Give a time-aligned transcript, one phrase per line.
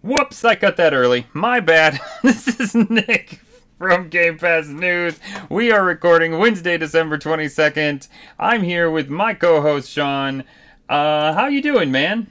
[0.00, 1.26] Whoops, I cut that early.
[1.34, 2.00] My bad.
[2.22, 3.40] this is Nick
[3.76, 5.20] from Game Pass News.
[5.50, 8.08] We are recording Wednesday, December 22nd.
[8.38, 10.44] I'm here with my co-host Sean.
[10.88, 12.30] Uh, how you doing, man?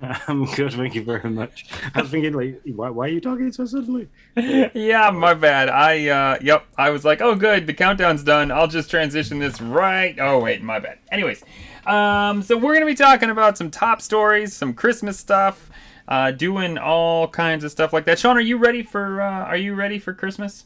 [0.00, 1.66] I'm good, thank you very much.
[1.94, 4.08] I was thinking, like, why, why are you talking so suddenly?
[4.36, 5.68] yeah, my bad.
[5.68, 8.52] I uh, yep, I was like, oh, good, the countdown's done.
[8.52, 10.16] I'll just transition this right.
[10.20, 10.98] Oh wait, my bad.
[11.10, 11.42] Anyways,
[11.86, 15.68] um, so we're gonna be talking about some top stories, some Christmas stuff
[16.08, 18.18] uh, doing all kinds of stuff like that.
[18.18, 20.64] Sean, are you ready for uh, Are you ready for Christmas?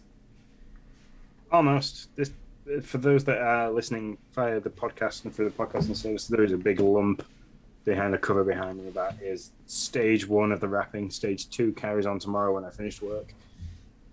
[1.51, 2.15] Almost.
[2.17, 2.31] This,
[2.83, 6.53] for those that are listening via the podcast and through the podcasting service, there is
[6.53, 7.25] a big lump
[7.85, 8.91] behind the cover behind me.
[8.91, 11.11] That is stage one of the wrapping.
[11.11, 13.35] Stage two carries on tomorrow when I finish work.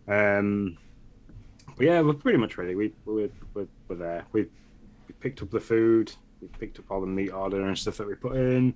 [0.08, 0.78] Um,
[1.78, 2.76] but yeah, we're pretty much ready.
[2.76, 4.26] We we're, we're, we're there.
[4.32, 4.44] We
[5.08, 6.12] we picked up the food.
[6.42, 8.74] We picked up all the meat order and stuff that we put in.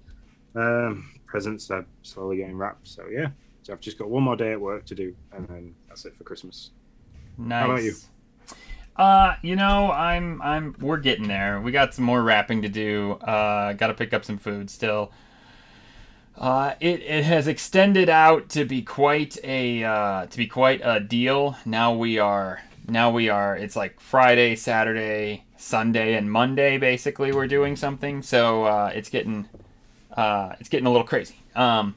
[0.55, 2.87] Um, presents are slowly getting wrapped.
[2.87, 3.29] So yeah,
[3.63, 6.15] so I've just got one more day at work to do, and then that's it
[6.15, 6.71] for Christmas.
[7.37, 7.59] Nice.
[7.59, 7.93] How about you?
[8.95, 11.59] Uh, you know, I'm I'm we're getting there.
[11.59, 13.13] We got some more wrapping to do.
[13.13, 15.11] Uh, got to pick up some food still.
[16.37, 20.99] Uh, it, it has extended out to be quite a uh, to be quite a
[20.99, 21.57] deal.
[21.65, 23.55] Now we are now we are.
[23.55, 26.77] It's like Friday, Saturday, Sunday, and Monday.
[26.77, 28.21] Basically, we're doing something.
[28.21, 29.47] So uh, it's getting
[30.15, 31.35] uh, it's getting a little crazy.
[31.55, 31.95] Um,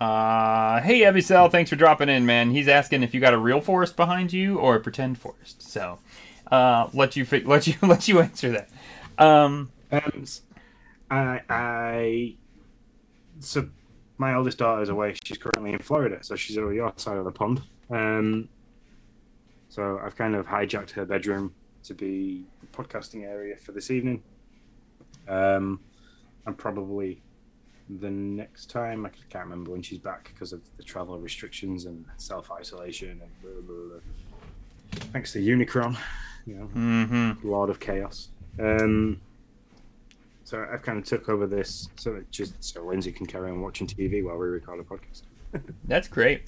[0.00, 2.50] uh, hey Ebicel, thanks for dropping in, man.
[2.50, 5.62] He's asking if you got a real forest behind you or a pretend forest.
[5.62, 5.98] So,
[6.52, 8.68] uh, let you let you let you answer that.
[9.18, 10.26] Um, Um,
[11.10, 12.34] I, I,
[13.40, 13.68] so
[14.18, 15.14] my daughter is away.
[15.24, 17.60] She's currently in Florida, so she's over your side of the pond.
[17.90, 18.48] Um,
[19.68, 24.22] so I've kind of hijacked her bedroom to be the podcasting area for this evening.
[25.28, 25.80] Um,
[26.46, 27.20] and probably
[28.00, 32.04] the next time I can't remember when she's back because of the travel restrictions and
[32.16, 35.02] self isolation and blah, blah, blah.
[35.12, 35.96] thanks to Unicron,
[36.46, 37.42] you know, mhm.
[37.44, 38.28] Lord of Chaos.
[38.58, 39.20] Um,
[40.44, 43.60] so I've kind of took over this so that just so Lindsay can carry on
[43.60, 45.22] watching TV while we record a podcast.
[45.84, 46.42] That's great.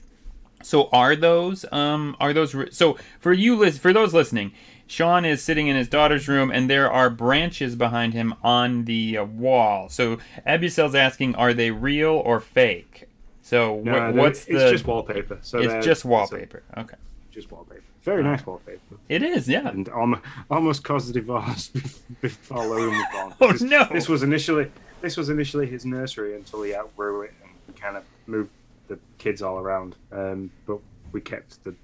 [0.62, 4.52] So are those um are those re- so for you for those listening,
[4.86, 9.18] Sean is sitting in his daughter's room and there are branches behind him on the
[9.18, 9.88] uh, wall.
[9.88, 13.08] So Abusel's asking, are they real or fake?
[13.42, 14.70] So wh- No, what's it's the?
[14.70, 15.38] just wallpaper.
[15.42, 16.62] So it's just so wallpaper.
[16.76, 16.96] Okay,
[17.30, 17.82] just wallpaper.
[18.04, 18.96] Very nice wallpaper.
[19.08, 19.48] it is.
[19.48, 19.68] Yeah.
[19.68, 21.68] and almost, almost caused a divorce
[22.20, 23.34] before Logan was born.
[23.40, 23.88] Oh, this, no.
[23.90, 24.70] This was initially
[25.00, 28.50] this was initially his nursery until he outgrew it and we kind of moved
[28.88, 29.96] the kids all around.
[30.12, 30.78] Um, but
[31.12, 31.74] we kept the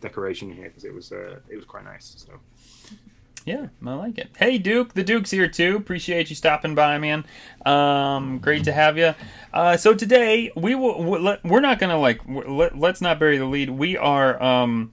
[0.00, 2.14] decoration here because it was uh, it was quite nice.
[2.26, 2.38] So
[3.46, 4.30] Yeah, I like it.
[4.36, 4.92] Hey, Duke.
[4.92, 5.76] The Duke's here too.
[5.76, 7.24] Appreciate you stopping by, man.
[7.64, 9.14] Um, great to have you.
[9.52, 11.02] Uh, so today we will.
[11.42, 12.20] We're not gonna like.
[12.28, 13.70] Let, let's not bury the lead.
[13.70, 14.42] We are.
[14.42, 14.92] Um,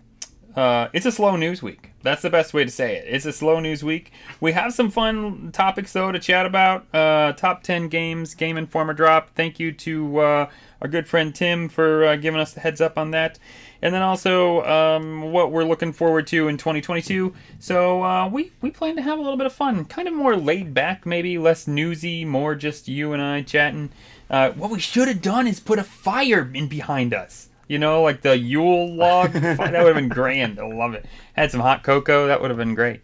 [0.55, 1.91] uh, it's a slow news week.
[2.03, 3.05] That's the best way to say it.
[3.07, 4.11] It's a slow news week.
[4.39, 6.85] We have some fun topics though to chat about.
[6.93, 9.29] Uh, top ten games, Game Informer drop.
[9.35, 10.49] Thank you to uh,
[10.81, 13.39] our good friend Tim for uh, giving us the heads up on that.
[13.83, 17.33] And then also um, what we're looking forward to in 2022.
[17.59, 20.35] So uh, we we plan to have a little bit of fun, kind of more
[20.35, 23.89] laid back, maybe less newsy, more just you and I chatting.
[24.29, 27.49] Uh, what we should have done is put a fire in behind us.
[27.71, 29.31] You know, like the Yule log.
[29.31, 30.59] that would have been grand.
[30.59, 31.05] I love it.
[31.37, 32.27] Had some hot cocoa.
[32.27, 32.99] That would have been great.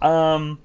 [0.00, 0.60] Um,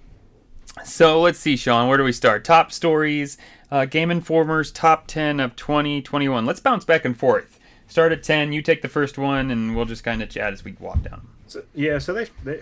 [0.86, 1.88] so let's see, Sean.
[1.88, 2.46] Where do we start?
[2.46, 3.40] Top stories.
[3.72, 6.46] Uh, Game Informer's top 10 of 2021.
[6.46, 7.60] Let's bounce back and forth.
[7.88, 8.54] Start at 10.
[8.54, 11.28] You take the first one, and we'll just kind of chat as we walk down.
[11.48, 12.62] So, yeah, so they, they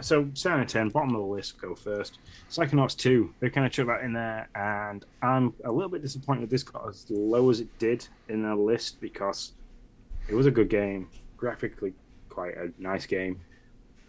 [0.00, 2.18] so seven and ten, bottom of the list go first.
[2.50, 6.50] Psychonauts two, they kind of chuck that in there, and I'm a little bit disappointed
[6.50, 9.52] this got as low as it did in the list because
[10.28, 11.94] it was a good game, graphically
[12.28, 13.40] quite a nice game,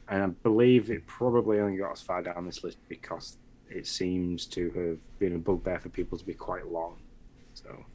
[0.10, 3.38] and I believe it probably only got as far down this list because
[3.70, 6.98] it seems to have been a bugbear for people to be quite long.
[7.54, 7.86] So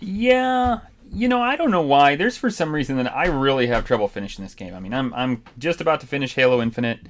[0.00, 0.80] Yeah,
[1.10, 2.16] you know, I don't know why.
[2.16, 4.74] There's for some reason that I really have trouble finishing this game.
[4.74, 7.00] I mean, I'm I'm just about to finish Halo Infinite,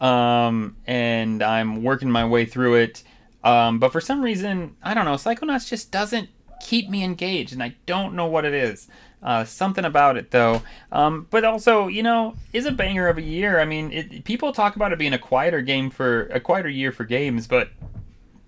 [0.00, 3.02] um, and I'm working my way through it.
[3.42, 5.14] Um, but for some reason, I don't know.
[5.14, 6.28] Psychonauts just doesn't
[6.60, 8.88] keep me engaged, and I don't know what it is.
[9.22, 10.62] Uh, something about it though.
[10.92, 13.60] Um, but also, you know, is a banger of a year.
[13.60, 16.90] I mean, it, people talk about it being a quieter game for a quieter year
[16.90, 17.68] for games, but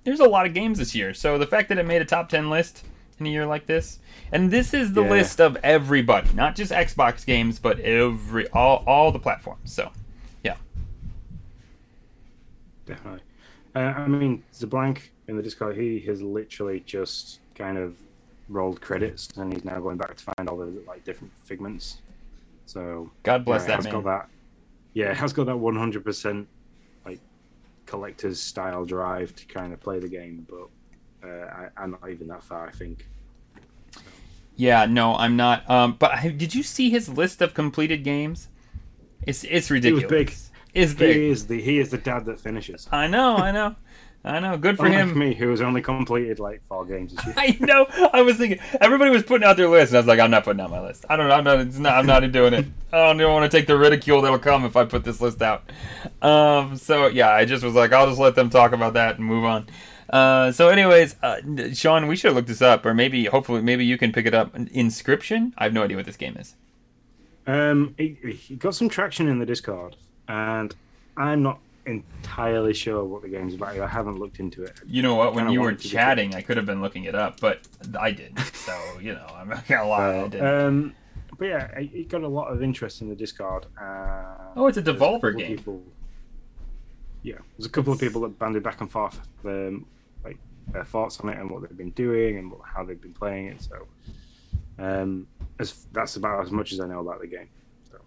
[0.05, 1.13] there's a lot of games this year.
[1.13, 2.85] So the fact that it made a top ten list
[3.21, 3.99] in a year like this.
[4.33, 5.11] And this is the Yeah.
[5.11, 9.73] list of everybody, not just Xbox games, but every all all the platforms.
[9.73, 9.91] So,
[10.43, 10.57] yeah.
[12.87, 13.21] Definitely.
[13.75, 14.99] Uh, I mean, Zablank
[15.29, 17.95] in the Discord, he has literally just kind of
[18.53, 21.99] rolled credits, and he's now going back to find all the like different figments.
[22.67, 23.93] So God bless yeah, that has man.
[23.95, 24.29] got that.
[24.95, 26.49] Yeah, it has got that one hundred percent
[27.05, 27.21] like
[27.87, 32.29] collector's style drive to kind of play the game, but uh, I, I'm not even
[32.29, 32.67] that far.
[32.67, 33.07] I think.
[34.57, 35.69] Yeah, no, I'm not.
[35.69, 38.49] Um, but I, did you see his list of completed games?
[39.27, 40.09] It's it's ridiculous.
[40.09, 40.35] big.
[40.75, 41.17] It's big.
[41.17, 42.89] He is the he is the dad that finishes.
[42.91, 43.77] I know, I know,
[44.25, 44.57] I know.
[44.57, 45.19] Good for Unlike him.
[45.19, 47.35] me, who has only completed like four games this year.
[47.39, 47.87] I know.
[48.13, 50.45] I was thinking everybody was putting out their list, and I was like, I'm not
[50.45, 51.05] putting out my list.
[51.11, 51.35] I don't know.
[51.35, 51.59] I'm not.
[51.61, 51.95] It's not.
[51.95, 52.67] I'm not doing it.
[52.93, 55.43] I don't even want to take the ridicule that'll come if I put this list
[55.43, 55.65] out.
[56.21, 56.77] Um.
[56.77, 59.45] So yeah, I just was like, I'll just let them talk about that and move
[59.45, 59.67] on.
[60.09, 61.41] Uh, so, anyways, uh,
[61.73, 64.53] Sean, we should look this up, or maybe, hopefully, maybe you can pick it up.
[64.55, 65.53] Inscryption.
[65.57, 66.55] I have no idea what this game is.
[67.47, 69.97] Um, he, he got some traction in the Discord,
[70.29, 70.75] and
[71.17, 73.79] I'm not entirely sure what the game's about.
[73.79, 74.81] I haven't looked into it.
[74.87, 75.35] You know what?
[75.35, 77.61] When you were wanted to get chatting, I could have been looking it up, but
[77.99, 78.39] I didn't.
[78.55, 80.47] So you know, I'm not gonna lie, I didn't.
[80.47, 80.95] um,
[81.39, 83.67] but yeah, it got a lot of interest in the Discord.
[83.81, 84.25] Uh,
[84.55, 85.57] Oh, it's a Devolver of game.
[85.57, 85.83] People,
[87.23, 89.85] yeah, there's a couple of people that banded back and forth, um,
[90.25, 90.39] like
[90.73, 93.47] their thoughts on it and what they've been doing and what, how they've been playing
[93.49, 93.63] it.
[93.63, 93.87] So,
[94.79, 95.27] um,
[95.59, 97.49] as that's about as much as I know about the game.
[97.91, 97.99] So,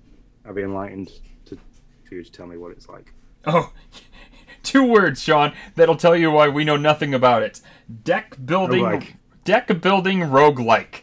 [0.46, 1.12] I'll be enlightened
[1.46, 1.58] to
[2.06, 3.12] for you to tell me what it's like.
[3.48, 3.72] Oh,
[4.64, 7.62] two words, Sean, that'll tell you why we know nothing about it.
[8.04, 9.14] Deck building, Roguelike.
[9.44, 11.02] deck building roguelike.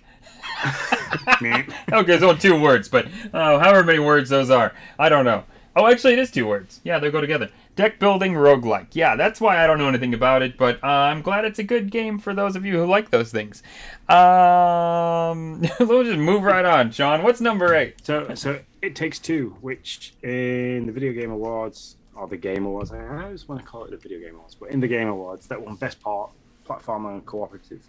[1.40, 1.64] Meh.
[1.92, 5.44] okay, it's only two words, but uh, however many words those are, I don't know.
[5.74, 6.80] Oh, actually, it is two words.
[6.84, 7.48] Yeah, they go together.
[7.76, 8.88] Deck building roguelike.
[8.92, 11.62] Yeah, that's why I don't know anything about it, but uh, I'm glad it's a
[11.64, 13.62] good game for those of you who like those things.
[14.06, 17.22] Um, we'll just move right on, Sean.
[17.22, 18.04] What's number eight?
[18.04, 22.92] So, so it takes two, which in the video game awards or the game awards,
[22.92, 25.46] I always want to call it the video game awards, but in the game awards,
[25.48, 26.30] that won best part,
[26.66, 27.84] platformer and cooperative.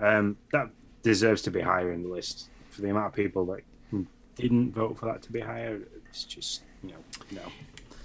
[0.00, 0.70] Um, that
[1.02, 3.60] deserves to be higher in the list for the amount of people that
[4.36, 5.80] didn't vote for that to be higher.
[6.10, 6.96] It's just you know
[7.32, 7.40] no.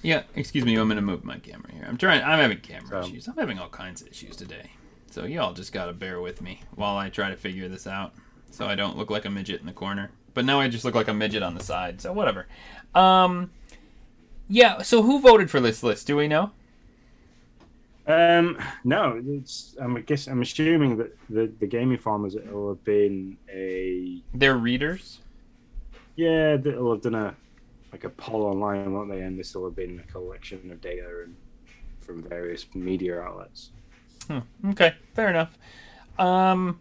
[0.03, 0.75] Yeah, excuse me.
[0.75, 1.85] I'm gonna move my camera here.
[1.87, 2.23] I'm trying.
[2.23, 3.27] I'm having camera So- issues.
[3.27, 4.71] I'm having all kinds of issues today.
[5.11, 8.13] So y'all just gotta bear with me while I try to figure this out,
[8.49, 10.11] so I don't look like a midget in the corner.
[10.33, 11.99] But now I just look like a midget on the side.
[11.99, 12.47] So whatever.
[12.95, 13.51] Um,
[14.51, 14.81] yeah.
[14.81, 16.07] So who voted for this list?
[16.07, 16.51] Do we know?
[18.07, 22.83] Um, no, it's, I'm, I guess I'm assuming that the, the game informers will have
[22.83, 25.19] been a They're readers.
[26.15, 27.35] Yeah, they'll have done a
[27.91, 29.21] like a poll online, won't they?
[29.21, 31.35] And this will have been a collection of data and
[31.99, 33.69] from various media outlets.
[34.27, 34.39] Hmm,
[34.69, 35.57] okay, fair enough.
[36.17, 36.79] Um,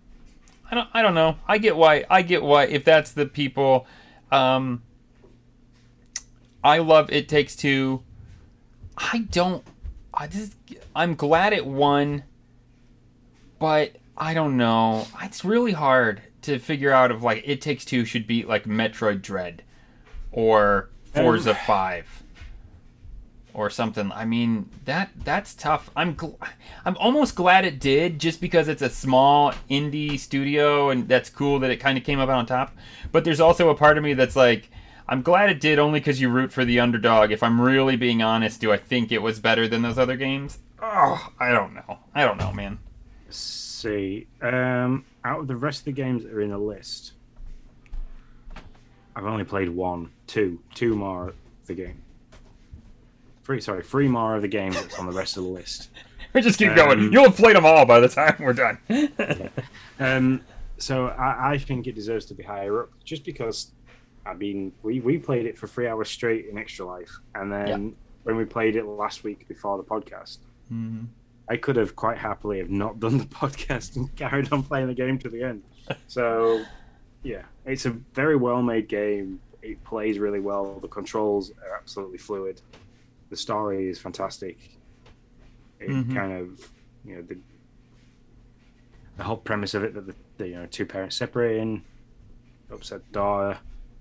[0.70, 0.88] I don't.
[0.92, 1.36] I don't know.
[1.46, 2.04] I get why.
[2.10, 2.64] I get why.
[2.64, 3.86] If that's the people,
[4.32, 4.82] um,
[6.62, 8.02] I love It Takes Two.
[8.96, 9.64] I don't.
[10.12, 10.54] I just.
[10.94, 12.24] I'm glad it won,
[13.58, 15.06] but I don't know.
[15.22, 19.22] It's really hard to figure out if like It Takes Two should be like Metroid
[19.22, 19.62] Dread,
[20.32, 22.20] or Forza Five
[23.54, 24.12] or something.
[24.12, 25.90] I mean, that that's tough.
[25.96, 26.36] I'm gl-
[26.84, 31.58] I'm almost glad it did just because it's a small indie studio and that's cool
[31.60, 32.76] that it kind of came up on top.
[33.12, 34.70] But there's also a part of me that's like
[35.10, 37.32] I'm glad it did only cuz you root for the underdog.
[37.32, 40.60] If I'm really being honest, do I think it was better than those other games?
[40.80, 41.98] Oh, I don't know.
[42.14, 42.78] I don't know, man.
[43.26, 47.12] Let's see, um, out of the rest of the games that are in the list,
[49.16, 51.34] I've only played one, two, two more of
[51.66, 52.00] the game.
[53.44, 55.90] Three, sorry, three more of the game that's on the rest of the list.
[56.32, 57.12] We just keep Um, going.
[57.12, 58.78] You'll have played them all by the time we're done.
[59.98, 60.42] Um,
[60.78, 63.72] so I, I think it deserves to be higher up, just because.
[64.26, 67.96] I mean, we, we played it for three hours straight in Extra Life, and then
[68.24, 70.38] when we played it last week before the podcast,
[70.72, 71.06] Mhm.
[71.48, 74.94] I could have quite happily have not done the podcast and carried on playing the
[74.94, 75.62] game to the end.
[76.06, 76.62] So,
[77.24, 79.40] yeah, it's a very well made game.
[79.62, 80.78] It plays really well.
[80.80, 82.60] The controls are absolutely fluid.
[83.30, 84.58] The story is fantastic.
[85.80, 86.14] It Mhm.
[86.14, 86.70] kind of,
[87.04, 87.38] you know, the
[89.16, 91.82] the whole premise of it that the, the you know two parents separating,
[92.70, 93.58] upset daughter,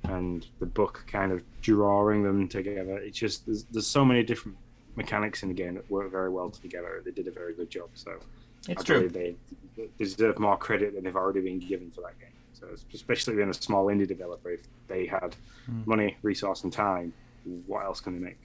[0.08, 2.98] and the book kind of drawing them together.
[2.98, 4.58] It's just there's, there's so many different
[4.96, 7.02] mechanics in the game that work very well together.
[7.06, 7.90] They did a very good job.
[7.94, 8.12] So
[8.68, 8.98] It's I true.
[9.10, 9.36] believe they
[9.78, 12.30] they deserve more credit than they've already been given for that game.
[12.54, 15.84] So especially being a small indie developer, if they had Hmm.
[15.86, 17.14] money, resource, and time,
[17.44, 18.40] what else can they make?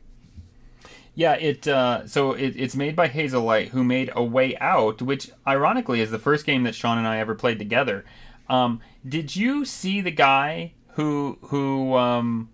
[1.14, 5.30] Yeah, it uh, so it, it's made by Hazelight, who made A Way Out, which
[5.46, 8.04] ironically is the first game that Sean and I ever played together.
[8.48, 12.48] Um, did you see the guy who who um,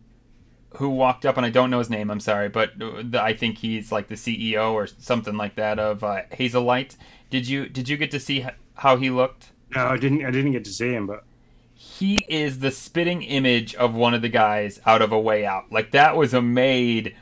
[0.77, 2.11] who walked up and I don't know his name.
[2.11, 6.03] I'm sorry, but the, I think he's like the CEO or something like that of
[6.05, 6.97] uh, Hazelight.
[7.29, 9.51] Did you did you get to see how he looked?
[9.75, 10.25] No, I didn't.
[10.25, 11.25] I didn't get to see him, but
[11.75, 15.71] he is the spitting image of one of the guys out of A Way Out.
[15.71, 17.15] Like that was a made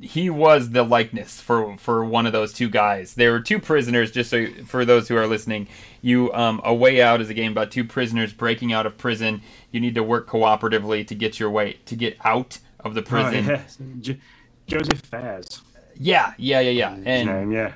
[0.00, 3.14] he was the likeness for for one of those two guys.
[3.14, 4.10] There were two prisoners.
[4.10, 5.68] Just so for those who are listening,
[6.02, 9.42] you um, a way out is a game about two prisoners breaking out of prison.
[9.70, 13.50] You need to work cooperatively to get your way to get out of the prison.
[13.50, 13.60] Oh,
[14.00, 14.14] yeah.
[14.66, 15.62] Joseph Fares.
[15.96, 16.98] Yeah, yeah, yeah, yeah.
[17.04, 17.74] And name, yeah.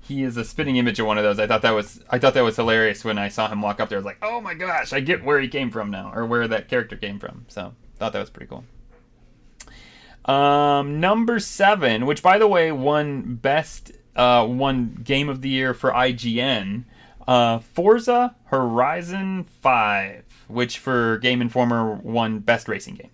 [0.00, 1.38] he is a spitting image of one of those.
[1.38, 3.88] I thought that was I thought that was hilarious when I saw him walk up
[3.88, 3.96] there.
[3.96, 6.46] I was like, oh my gosh, I get where he came from now, or where
[6.48, 7.46] that character came from.
[7.48, 8.64] So thought that was pretty cool.
[10.24, 15.72] Um, number seven, which by the way won best uh, one game of the year
[15.72, 16.84] for IGN,
[17.28, 23.10] uh, Forza Horizon Five, which for Game Informer won best racing game.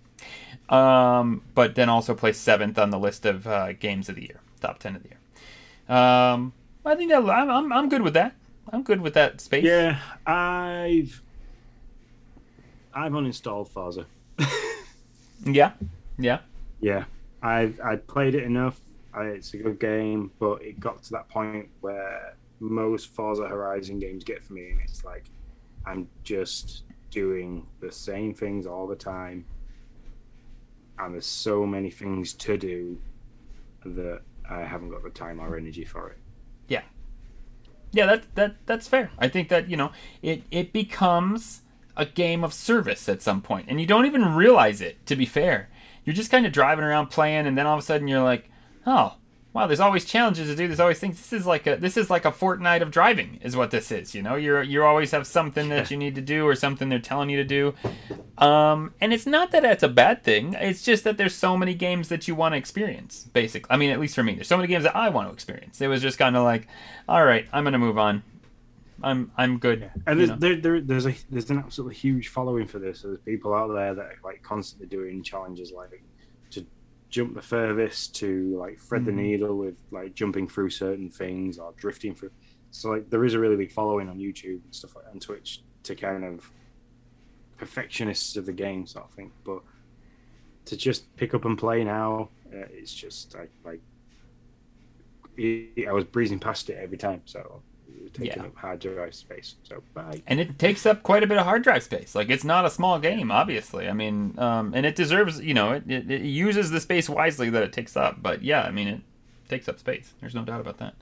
[0.75, 4.39] Um, but then also placed seventh on the list of uh, games of the year,
[4.61, 5.97] top ten of the year.
[5.97, 6.53] Um,
[6.83, 8.33] I think that I'm, I'm I'm good with that.
[8.71, 9.65] I'm good with that space.
[9.65, 11.21] Yeah, I've
[12.93, 14.05] I've uninstalled Forza.
[15.45, 15.73] yeah,
[16.17, 16.39] yeah.
[16.79, 17.03] Yeah,
[17.43, 18.79] I've I played it enough.
[19.13, 23.99] I, it's a good game, but it got to that point where most Forza Horizon
[23.99, 25.25] games get for me, and it's like
[25.85, 29.45] I'm just doing the same things all the time,
[30.99, 32.99] and there's so many things to do
[33.85, 36.17] that I haven't got the time or energy for it.
[36.67, 36.81] Yeah.
[37.91, 39.11] Yeah, that that that's fair.
[39.17, 41.61] I think that, you know, it it becomes
[41.97, 45.25] a game of service at some point and you don't even realize it to be
[45.25, 45.69] fair.
[46.03, 48.49] You're just kind of driving around playing and then all of a sudden you're like,
[48.85, 49.15] "Oh,
[49.55, 50.67] wow, there's always challenges to do.
[50.67, 51.17] There's always things.
[51.17, 54.13] This is like a this is like a Fortnite of driving is what this is,
[54.13, 54.35] you know?
[54.35, 57.37] You're you always have something that you need to do or something they're telling you
[57.37, 57.73] to do.
[58.37, 60.55] Um, and it's not that that's a bad thing.
[60.55, 63.29] It's just that there's so many games that you want to experience.
[63.31, 65.33] Basically, I mean, at least for me, there's so many games that I want to
[65.33, 65.79] experience.
[65.79, 66.67] It was just kind of like,
[67.07, 68.23] all right, I'm gonna move on.
[69.01, 69.79] I'm I'm good.
[69.81, 70.01] Yeah.
[70.05, 73.03] And there's there, there there's a there's an absolutely huge following for this.
[73.03, 76.03] There's people out there that are like constantly doing challenges like
[77.09, 79.13] jump the furthest, to like thread the Mhm.
[79.13, 82.31] needle with like jumping through certain things or drifting through.
[82.71, 85.21] So like there is a really big following on YouTube and stuff like that, and
[85.21, 86.51] Twitch to kind of
[87.57, 89.33] perfectionists of the game sort of thing.
[89.45, 89.61] But
[90.65, 93.81] to just pick up and play now, uh, it's just like like
[95.37, 97.63] I was breezing past it every time, so
[98.15, 98.47] taking Yeah.
[98.47, 99.55] up hard drive space.
[99.63, 100.21] So bye.
[100.27, 102.15] and it takes up quite a bit of hard drive space.
[102.15, 103.87] Like it's not a small game, obviously.
[103.87, 107.49] I mean, um, and it deserves, you know, it, it, it uses the space wisely
[107.49, 108.21] that it takes up.
[108.21, 109.01] But yeah, I mean, it
[109.49, 110.13] takes up space.
[110.21, 110.95] There's no doubt about that.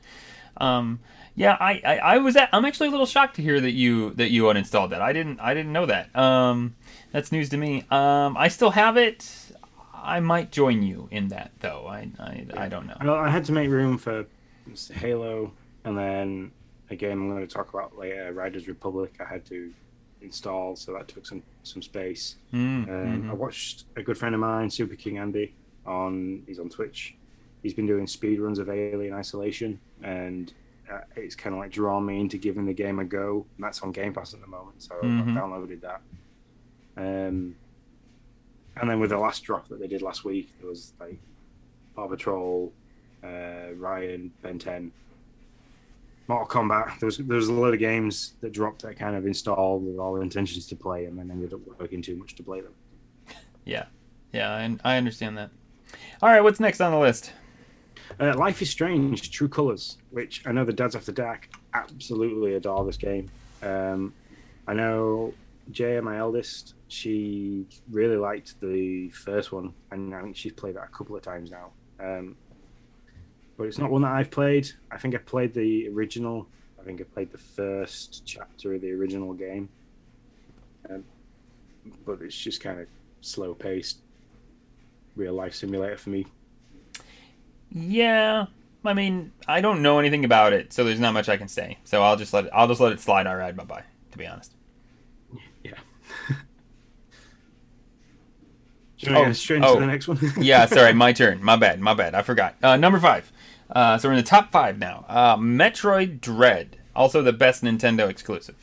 [0.58, 1.00] Um,
[1.36, 4.12] yeah, I, I, I was at, I'm actually a little shocked to hear that you
[4.12, 5.02] that you uninstalled that.
[5.02, 6.16] I didn't I didn't know that.
[6.16, 6.76] Um,
[7.12, 7.86] that's news to me.
[7.90, 9.28] Um, I still have it.
[9.96, 11.88] I might join you in that though.
[11.88, 13.16] I I, I don't know.
[13.16, 14.26] I had to make room for
[14.94, 15.54] Halo,
[15.86, 16.52] and then
[16.94, 19.14] a game I'm going to talk about later, Riders Republic.
[19.20, 19.74] I had to
[20.22, 22.38] install, so that took some some space.
[22.54, 23.30] Mm, Um, mhm.
[23.30, 25.54] I watched a good friend of mine, Super King Andy,
[25.86, 27.16] on he's on Twitch.
[27.62, 30.54] He's been doing speed runs of Alien Isolation, and
[30.92, 33.46] uh, it's kind of like drawn me into giving the game a go.
[33.58, 35.22] And that's on Game Pass at the moment, so Mhm.
[35.22, 36.02] I've downloaded that.
[36.98, 37.56] Um,
[38.76, 41.20] and then with the last drop that they did last week, there was like
[41.96, 42.72] Paw Patrol,
[43.24, 44.92] uh, Ryan, Ben 10,
[46.28, 47.00] Mortal Kombat.
[47.00, 49.98] There was there was a lot of games that dropped that kind of installed with
[49.98, 52.74] all intentions to play, and then ended up working too much to play them.
[53.66, 53.86] Yeah,
[54.32, 55.50] yeah, and I understand that.
[56.22, 57.34] All right, what's next on the list?
[58.20, 62.86] Uh, Life is Strange, True Colors, which I know the dads after dark absolutely adore
[62.86, 63.30] this game.
[63.62, 64.14] Um,
[64.68, 65.34] I know
[65.72, 70.84] Jay, my eldest, she really liked the first one, and I think she's played that
[70.84, 71.72] a couple of times now.
[72.00, 72.36] Um,
[73.58, 74.70] but it's not one that I've played.
[74.92, 76.48] I think I played the original.
[76.80, 79.70] I think I played the first chapter of the original game.
[80.90, 81.04] Um,
[82.06, 82.88] but it's just kind of
[83.22, 84.00] slow paced,
[85.16, 86.26] real life simulator for me.
[87.72, 88.46] Yeah,
[88.86, 91.78] I mean, I don't know anything about it, so there's not much I can say.
[91.86, 93.28] So I'll just let it, I'll just let it slide.
[93.28, 93.84] I ride bye bye.
[94.12, 94.54] To be honest.
[95.64, 95.76] Yeah.
[98.98, 99.76] Should I Oh, go straight oh.
[99.76, 100.20] to the next one?
[100.38, 101.42] Yeah, sorry, my turn.
[101.42, 101.80] My bad.
[101.80, 102.16] My bad.
[102.16, 102.56] I forgot.
[102.62, 103.32] Uh, number five.
[103.74, 105.04] Uh, so we're in the top five now.
[105.10, 108.56] Uh, Metroid Dread, also the best Nintendo exclusive.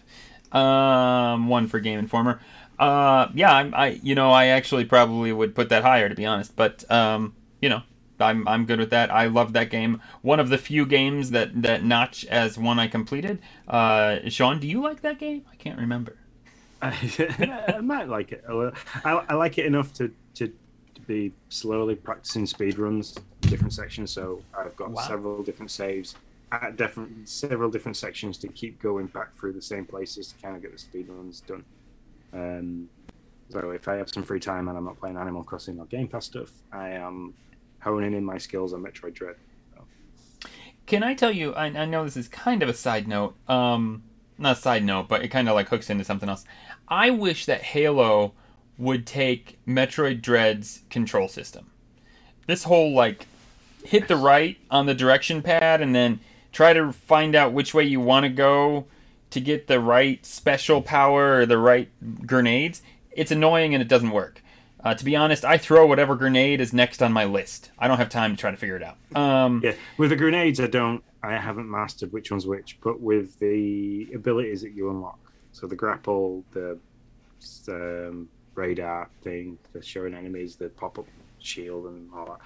[0.53, 2.41] Um, one for Game Informer.
[2.79, 6.25] Uh, yeah, I, I, you know, I actually probably would put that higher to be
[6.25, 7.83] honest, but um, you know,
[8.19, 9.11] I'm I'm good with that.
[9.11, 10.01] I love that game.
[10.23, 13.41] One of the few games that that notch as one I completed.
[13.69, 15.45] Uh, Sean, do you like that game?
[15.51, 16.17] I can't remember.
[16.83, 18.43] I, might like it.
[18.49, 20.51] I, I like it enough to, to
[21.11, 24.13] be slowly practicing speed runs in different sections.
[24.13, 25.03] So I've got wow.
[25.03, 26.15] several different saves
[26.53, 30.57] at different several different sections to keep going back through the same places to kind
[30.57, 31.65] of get the speed runs done.
[32.33, 32.89] Um,
[33.49, 36.07] so if I have some free time and I'm not playing Animal Crossing or Game
[36.07, 37.35] Pass stuff, I am
[37.81, 39.35] honing in my skills on Metroid Dread.
[39.75, 39.85] So.
[40.87, 41.53] Can I tell you?
[41.55, 43.35] I, I, know this is kind of a side note.
[43.49, 44.05] Um,
[44.39, 46.45] not a side note, but it kind of like hooks into something else.
[46.87, 48.35] I wish that Halo
[48.81, 51.71] would take Metroid Dread's control system.
[52.47, 53.27] This whole like
[53.85, 56.21] hit the right on the direction pad and then
[56.53, 58.87] try to find out which way you want to go
[59.31, 61.89] to get the right special power or the right
[62.27, 62.83] grenades.
[63.13, 64.43] It's annoying and it doesn't work.
[64.83, 67.71] Uh, to be honest, I throw whatever grenade is next on my list.
[67.79, 68.97] I don't have time to try to figure it out.
[69.15, 71.05] Um, yeah, with the grenades, I don't.
[71.23, 75.19] I haven't mastered which one's which, but with the abilities that you unlock,
[75.53, 76.79] so the grapple, the
[77.69, 78.29] um,
[78.61, 81.07] radar thing, the showing enemies, the pop up
[81.39, 82.39] shield, and all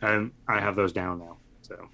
[0.00, 1.36] that, um, I have those down now.
[1.62, 1.88] So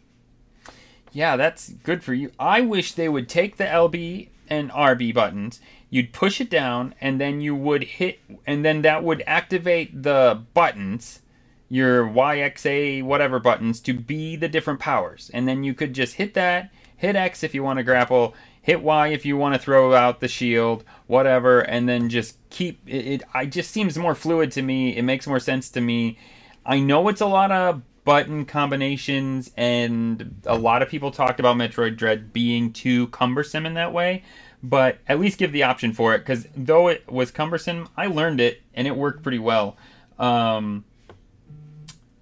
[1.12, 2.32] yeah, that's good for you.
[2.38, 7.20] I wish they would take the LB and RB buttons, you'd push it down, and
[7.20, 11.22] then you would hit, and then that would activate the buttons,
[11.68, 15.30] your YXA whatever buttons, to be the different powers.
[15.32, 18.82] And then you could just hit that, hit X if you want to grapple, hit
[18.82, 23.06] Y if you want to throw out the shield, whatever, and then just keep it.
[23.06, 24.96] It, it just seems more fluid to me.
[24.96, 26.18] It makes more sense to me.
[26.64, 31.56] I know it's a lot of button combinations, and a lot of people talked about
[31.56, 34.24] Metroid Dread being too cumbersome in that way.
[34.62, 38.40] But at least give the option for it, because though it was cumbersome, I learned
[38.40, 39.76] it and it worked pretty well.
[40.18, 40.86] Um,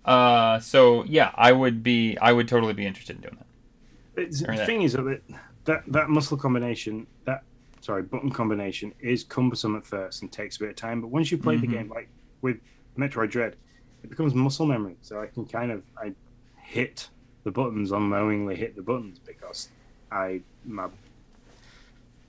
[0.04, 4.22] uh, so yeah, I would be, I would totally be interested in doing that.
[4.24, 5.22] It's, the thing is that
[5.64, 7.44] that that muscle combination, that
[7.80, 11.00] sorry, button combination is cumbersome at first and takes a bit of time.
[11.00, 11.70] But once you play mm-hmm.
[11.70, 12.08] the game, like
[12.40, 12.58] with
[12.98, 13.56] Metroid Dread,
[14.02, 14.96] it becomes muscle memory.
[15.02, 16.12] So I can kind of I
[16.56, 17.08] hit
[17.44, 19.68] the buttons unknowingly hit the buttons because
[20.10, 20.88] I my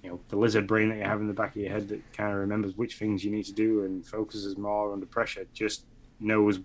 [0.01, 2.01] you know the lizard brain that you have in the back of your head that
[2.13, 5.85] kind of remembers which things you need to do and focuses more under pressure just
[6.19, 6.59] knows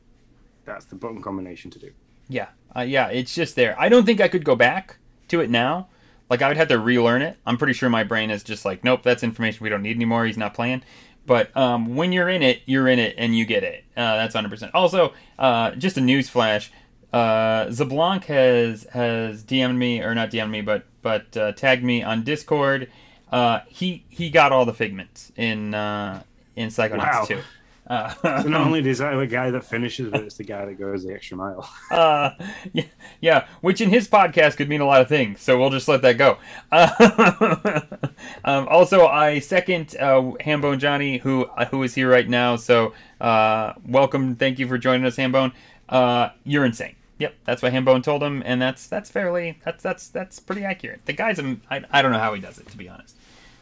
[0.64, 1.90] that's the button combination to do.
[2.28, 3.74] Yeah, uh, yeah, it's just there.
[3.78, 5.88] I don't think I could go back to it now.
[6.30, 7.36] Like I would have to relearn it.
[7.46, 10.26] I'm pretty sure my brain is just like, nope, that's information we don't need anymore.
[10.26, 10.82] He's not playing.
[11.26, 13.84] But um, when you're in it, you're in it and you get it.
[13.96, 14.70] Uh, that's 100%.
[14.72, 16.72] Also, uh, just a news flash.
[17.12, 22.02] Uh, Zablanc has has DM'd me or not DM'd me, but but uh, tagged me
[22.02, 22.90] on Discord.
[23.32, 26.22] Uh, he he got all the figments in uh,
[26.56, 27.24] in Psychonauts wow.
[27.24, 27.40] 2.
[27.88, 30.78] Uh, so not only is that a guy that finishes, but it's the guy that
[30.78, 31.68] goes the extra mile.
[31.90, 32.30] uh,
[32.74, 32.84] yeah,
[33.20, 35.40] yeah, which in his podcast could mean a lot of things.
[35.40, 36.38] So we'll just let that go.
[36.70, 37.80] Uh,
[38.44, 42.56] um, also, I second uh, Hambone Johnny, who uh, who is here right now.
[42.56, 45.52] So uh, welcome, thank you for joining us, Hambone.
[45.88, 46.94] Uh, you're insane.
[47.18, 51.00] Yep, that's what Hambone told him, and that's that's fairly that's that's that's pretty accurate.
[51.06, 53.16] The guy's I I don't know how he does it to be honest.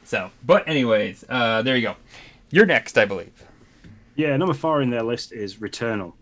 [0.05, 1.97] So, but anyways, uh, there you go.
[2.51, 3.45] You're next, I believe.
[4.15, 6.13] Yeah, number four in their list is Returnal.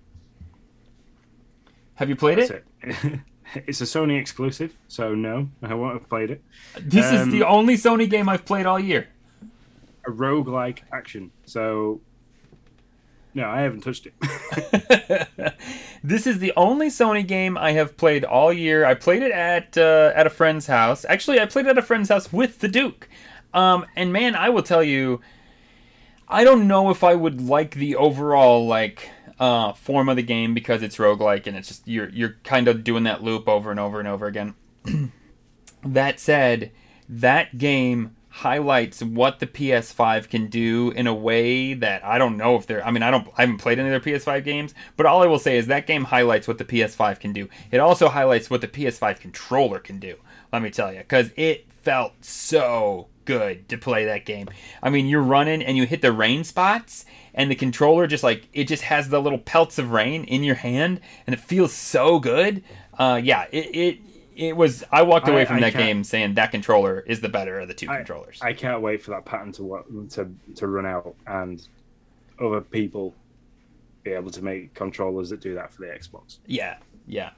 [1.96, 2.64] Have you played That's it?
[2.82, 3.20] it.
[3.66, 6.42] it's a Sony exclusive, so no, I won't have played it.
[6.80, 9.08] This um, is the um, only Sony game I've played all year.
[10.06, 11.30] A rogue-like action.
[11.46, 12.00] So
[13.34, 15.54] no, I haven't touched it.
[16.04, 18.84] this is the only Sony game I have played all year.
[18.84, 21.04] I played it at uh, at a friend's house.
[21.08, 23.08] Actually, I played it at a friend's house with the Duke.
[23.52, 25.20] Um, and man, I will tell you,
[26.28, 30.54] I don't know if I would like the overall like uh, form of the game
[30.54, 33.80] because it's roguelike and it's just you're you're kind of doing that loop over and
[33.80, 34.54] over and over again.
[35.84, 36.72] that said,
[37.08, 42.56] that game highlights what the PS5 can do in a way that I don't know
[42.56, 45.06] if they're I mean I don't I haven't played any of their PS5 games, but
[45.06, 47.48] all I will say is that game highlights what the PS5 can do.
[47.70, 50.16] It also highlights what the PS5 controller can do.
[50.52, 54.48] Let me tell you cuz it felt so good to play that game.
[54.82, 58.48] I mean, you're running and you hit the rain spots, and the controller just like
[58.52, 62.18] it just has the little pelts of rain in your hand, and it feels so
[62.18, 62.62] good.
[62.98, 63.98] Uh, yeah, it, it
[64.36, 64.84] it was.
[64.90, 67.68] I walked away I, from I that game saying that controller is the better of
[67.68, 68.40] the two I, controllers.
[68.42, 71.66] I can't wait for that pattern to to to run out and
[72.40, 73.14] other people
[74.02, 76.38] be able to make controllers that do that for the Xbox.
[76.46, 77.30] Yeah, yeah,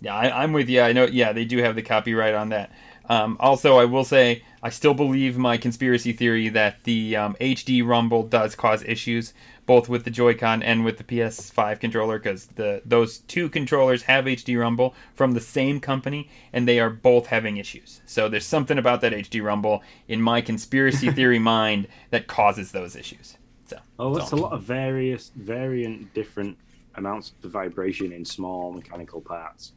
[0.00, 0.80] Yeah, I, I'm with you.
[0.82, 1.06] I know.
[1.06, 2.72] Yeah, they do have the copyright on that.
[3.10, 7.84] Um, also, I will say I still believe my conspiracy theory that the um, HD
[7.84, 9.34] Rumble does cause issues
[9.66, 14.24] both with the Joy-Con and with the PS5 controller because the those two controllers have
[14.26, 18.00] HD Rumble from the same company and they are both having issues.
[18.06, 22.94] So there's something about that HD Rumble in my conspiracy theory mind that causes those
[22.94, 23.38] issues.
[23.66, 26.58] So oh, that's a lot of various variant different
[26.94, 29.72] amounts of vibration in small mechanical parts.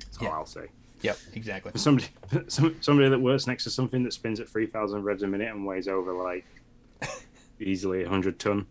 [0.00, 0.34] That's all yeah.
[0.34, 0.68] I'll say.
[1.04, 1.72] Yep, exactly.
[1.74, 2.08] Somebody,
[2.48, 5.86] somebody that works next to something that spins at 3,000 revs a minute and weighs
[5.86, 6.46] over like
[7.60, 8.66] easily 100 ton,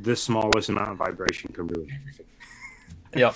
[0.00, 2.26] the smallest amount of vibration can ruin everything.
[3.14, 3.34] yep.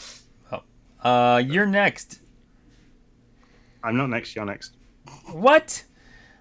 [0.51, 0.63] Oh.
[1.07, 2.21] Uh, you're next.
[3.85, 4.35] I'm not next.
[4.35, 4.73] You're next.
[5.31, 5.85] What?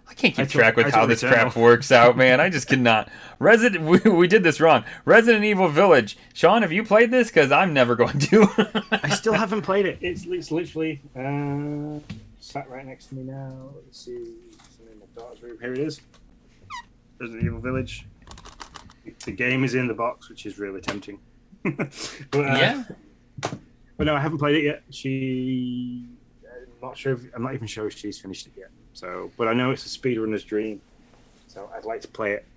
[0.10, 2.40] I can't keep I track with how this crap works out, man.
[2.40, 3.10] I just cannot.
[3.40, 4.86] Resident, we, we, did this wrong.
[5.06, 6.18] Resident Evil Village.
[6.34, 7.28] Sean, have you played this?
[7.28, 8.84] Because I'm never going to.
[9.04, 9.98] I still haven't played it.
[10.02, 12.00] It's, it's literally uh,
[12.40, 13.54] sat right next to me now.
[13.76, 14.36] Let's see.
[14.50, 15.58] It's in my daughter's room.
[15.60, 16.02] Here it is.
[17.20, 18.06] Resident Evil Village.
[19.26, 21.20] The game is in the box, which is really tempting.
[21.64, 21.90] but,
[22.34, 22.84] uh, yeah.
[23.42, 24.84] But no, I haven't played it yet.
[24.90, 26.08] She.
[26.46, 27.14] I'm not sure.
[27.14, 28.70] If, I'm not even sure if she's finished it yet.
[28.98, 30.82] So, but I know it's a speedrunner's dream,
[31.48, 32.48] so I'd like to play it.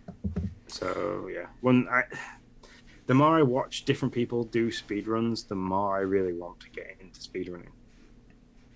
[0.68, 2.04] So yeah, when I,
[3.06, 6.96] the more I watch different people do speedruns, the more I really want to get
[6.98, 7.68] into speedrunning.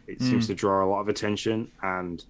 [0.07, 0.29] It mm.
[0.29, 2.23] seems to draw a lot of attention, and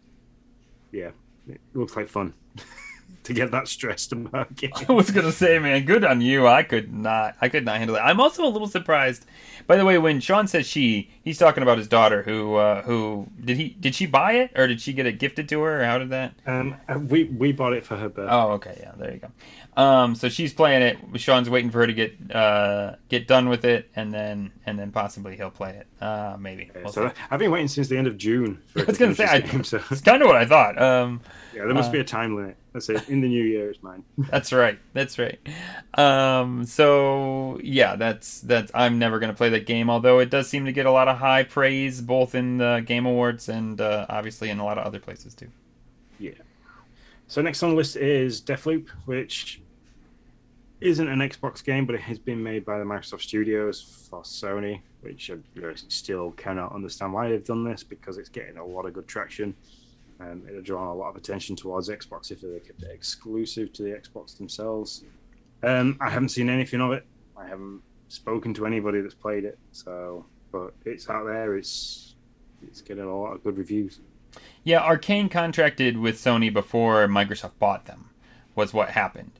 [0.92, 1.10] yeah,
[1.48, 2.32] it looks like fun.
[3.24, 4.70] to get that stressed about it.
[4.88, 6.46] I was gonna say, man, good on you.
[6.46, 7.36] I could not.
[7.40, 8.00] I could not handle it.
[8.00, 9.26] I'm also a little surprised.
[9.66, 12.22] By the way, when Sean says she, he's talking about his daughter.
[12.22, 13.70] Who, uh, who did he?
[13.80, 16.10] Did she buy it, or did she get it gifted to her, or how did
[16.10, 16.34] that?
[16.46, 18.32] Um, uh, we we bought it for her birthday.
[18.32, 19.28] Oh, okay, yeah, there you go.
[19.76, 20.98] Um, so she's playing it.
[21.20, 24.92] Sean's waiting for her to get uh get done with it, and then and then
[24.92, 25.86] possibly he'll play it.
[26.02, 26.70] Uh, maybe.
[26.74, 28.62] We'll so I've been waiting since the end of June.
[28.72, 29.80] For I was gonna say, I, game, so.
[29.90, 30.80] it's kind of what I thought.
[30.80, 31.20] Um,
[31.52, 32.56] yeah, there must uh, be a time limit.
[32.72, 33.08] That's it.
[33.08, 34.04] In the new year is mine.
[34.30, 34.78] that's right.
[34.92, 35.38] That's right.
[35.94, 38.70] Um, so yeah, that's that's.
[38.74, 41.18] I'm never gonna play that game, although it does seem to get a lot of
[41.18, 45.00] high praise, both in the Game Awards and uh, obviously in a lot of other
[45.00, 45.48] places too.
[46.18, 46.32] Yeah.
[47.26, 49.60] So next on the list is Deathloop, which
[50.80, 54.80] isn't an Xbox game, but it has been made by the Microsoft Studios for Sony,
[55.00, 58.92] which I still cannot understand why they've done this because it's getting a lot of
[58.92, 59.54] good traction.
[60.20, 63.82] Um, it'll draw a lot of attention towards Xbox if they kept it exclusive to
[63.82, 65.04] the Xbox themselves.
[65.62, 67.04] Um, I haven't seen anything of it.
[67.36, 69.58] I haven't spoken to anybody that's played it.
[69.72, 71.56] So, but it's out there.
[71.56, 72.14] It's
[72.62, 74.00] it's getting a lot of good reviews.
[74.62, 78.10] Yeah, Arkane contracted with Sony before Microsoft bought them.
[78.54, 79.32] Was what happened.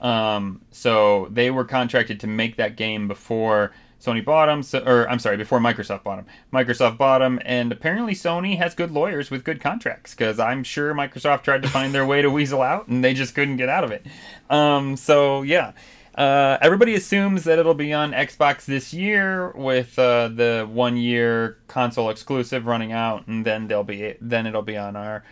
[0.00, 5.08] Um, so they were contracted to make that game before Sony bought them, so, or
[5.08, 6.26] I'm sorry, before Microsoft bought them.
[6.52, 10.92] Microsoft bought them, and apparently Sony has good lawyers with good contracts because I'm sure
[10.92, 13.84] Microsoft tried to find their way to weasel out, and they just couldn't get out
[13.84, 14.04] of it.
[14.50, 15.70] Um, so yeah,
[16.14, 21.58] uh, everybody assumes that it'll be on Xbox this year with uh, the one year
[21.68, 25.24] console exclusive running out, and then they'll be then it'll be on our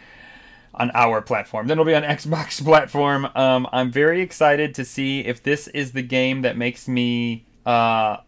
[0.74, 1.66] on our platform.
[1.66, 3.28] Then it'll be on Xbox platform.
[3.34, 8.18] Um, I'm very excited to see if this is the game that makes me uh,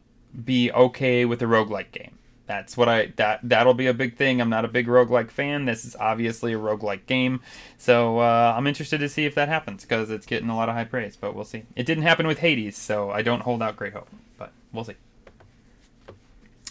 [0.45, 2.19] be okay with a roguelike game.
[2.53, 4.39] That's what I that that'll be a big thing.
[4.39, 5.65] I'm not a big roguelike fan.
[5.65, 7.41] This is obviously a roguelike game.
[7.79, 10.75] So uh, I'm interested to see if that happens because it's getting a lot of
[10.75, 11.63] high praise, but we'll see.
[11.77, 14.97] It didn't happen with Hades, so I don't hold out great hope, but we'll see.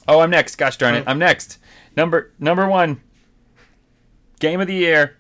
[0.07, 0.55] Oh, I'm next.
[0.57, 1.03] Gosh darn it.
[1.07, 1.57] I'm next.
[1.97, 3.01] Number number 1.
[4.39, 5.17] Game of the year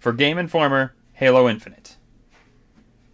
[0.00, 1.94] for Game Informer Halo Infinite.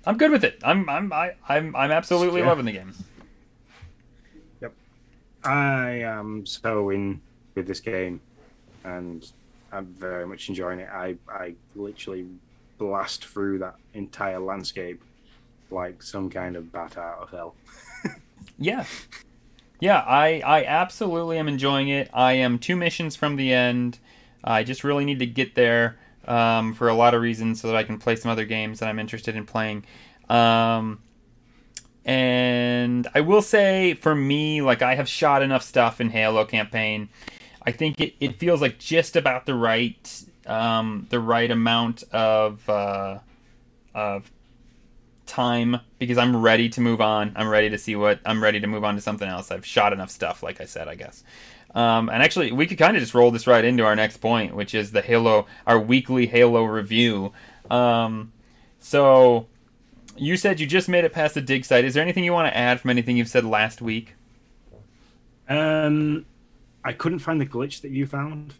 [0.06, 0.58] I'm good with it.
[0.62, 2.48] I'm I'm I, I'm I'm absolutely yeah.
[2.48, 2.94] loving the game.
[5.44, 7.20] I am so in
[7.54, 8.20] with this game,
[8.84, 9.30] and
[9.72, 10.88] I'm very much enjoying it.
[10.92, 12.26] I I literally
[12.78, 15.02] blast through that entire landscape
[15.70, 17.54] like some kind of bat out of hell.
[18.58, 18.84] yeah.
[19.80, 22.10] Yeah, I, I absolutely am enjoying it.
[22.12, 23.98] I am two missions from the end.
[24.44, 27.76] I just really need to get there um, for a lot of reasons so that
[27.76, 29.84] I can play some other games that I'm interested in playing.
[30.28, 31.00] Um,
[32.04, 37.08] and I will say, for me, like I have shot enough stuff in Halo campaign.
[37.62, 42.68] I think it, it feels like just about the right um, the right amount of
[42.68, 43.18] uh,
[43.94, 44.30] of
[45.26, 47.32] time because I'm ready to move on.
[47.36, 49.50] I'm ready to see what I'm ready to move on to something else.
[49.50, 51.22] I've shot enough stuff, like I said, I guess.
[51.74, 54.56] Um, and actually, we could kind of just roll this right into our next point,
[54.56, 57.32] which is the Halo, our weekly Halo review.
[57.70, 58.32] Um,
[58.80, 59.46] so
[60.20, 61.84] you said you just made it past the dig site.
[61.84, 64.14] Is there anything you want to add from anything you've said last week?
[65.48, 66.24] Um,
[66.84, 68.54] I couldn't find the glitch that you found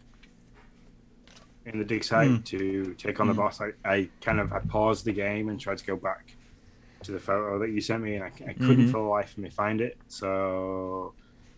[1.65, 2.37] in the dig site Hmm.
[2.41, 3.39] to take on the Hmm.
[3.39, 3.61] boss.
[3.61, 6.35] I, I kind of I paused the game and tried to go back
[7.03, 8.91] to the photo that you sent me, and I, I couldn't Mhm.
[8.91, 9.97] for the life of me find it.
[10.07, 11.13] So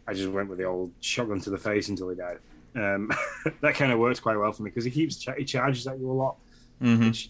[0.08, 2.40] I just went with the old shotgun to the face until he died.
[2.76, 3.12] Um,
[3.62, 6.00] that kind of works quite well for me because he keeps cha- he charges at
[6.00, 6.36] you a lot.
[6.80, 7.30] hmm Which,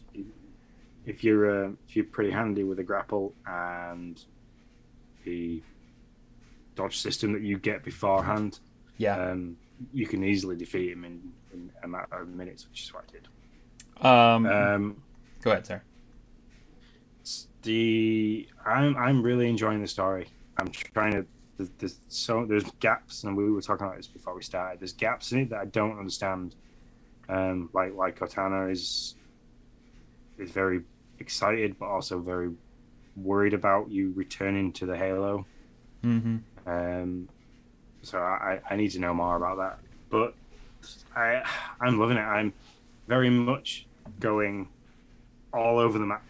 [1.05, 4.23] if you're uh, if you're pretty handy with a grapple and
[5.25, 5.61] the
[6.75, 8.59] dodge system that you get beforehand,
[8.97, 9.15] Yeah.
[9.31, 9.57] um,
[9.93, 11.21] you can easily defeat him in,
[11.53, 13.27] in a matter of minutes, which is what I did.
[14.05, 15.03] Um, Um,
[15.41, 15.81] go ahead, sir.
[17.61, 20.27] the I'm I'm really enjoying the story.
[20.57, 21.25] I'm trying to.
[21.57, 24.79] There's, there's so there's gaps, and we were talking about this before we started.
[24.79, 26.55] There's gaps in it that I don't understand.
[27.29, 29.15] Um, like like Cortana is
[30.37, 30.81] is very
[31.23, 32.51] excited, but also very
[33.15, 35.45] worried about you returning to the Halo.
[36.01, 37.29] hmm Um,
[38.01, 39.79] so I, I need to know more about that.
[40.09, 40.35] But
[41.15, 41.43] I
[41.79, 42.27] I'm loving it.
[42.37, 42.53] I'm
[43.07, 43.87] very much
[44.19, 44.67] going
[45.53, 46.23] all over the map.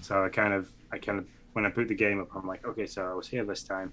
[0.00, 2.64] So I kind of I kind of when I put the game up, I'm like,
[2.70, 3.92] okay, so I was here this time.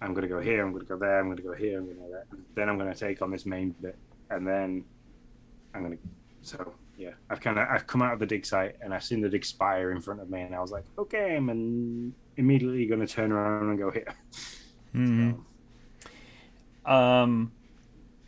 [0.00, 0.64] I'm gonna go here.
[0.64, 1.18] I'm gonna go there.
[1.20, 1.78] I'm gonna go here.
[1.78, 2.26] I'm gonna go there.
[2.54, 3.96] Then I'm gonna take on this main bit,
[4.30, 4.84] and then
[5.74, 5.98] I'm gonna.
[6.42, 9.20] So yeah, I've kind of I've come out of the dig site and I've seen
[9.22, 12.86] the dig spire in front of me, and I was like, okay, I'm in, immediately
[12.86, 14.14] gonna turn around and go here.
[14.92, 15.46] hmm So,
[16.84, 17.52] Um,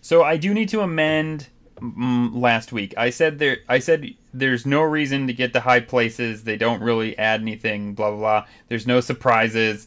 [0.01, 1.49] so I do need to amend
[1.81, 2.95] mm, last week.
[2.97, 3.59] I said there.
[3.69, 6.45] I said there's no reason to get to high places.
[6.45, 7.95] They don't really add anything.
[7.95, 8.47] Blah blah blah.
[8.69, 9.87] There's no surprises.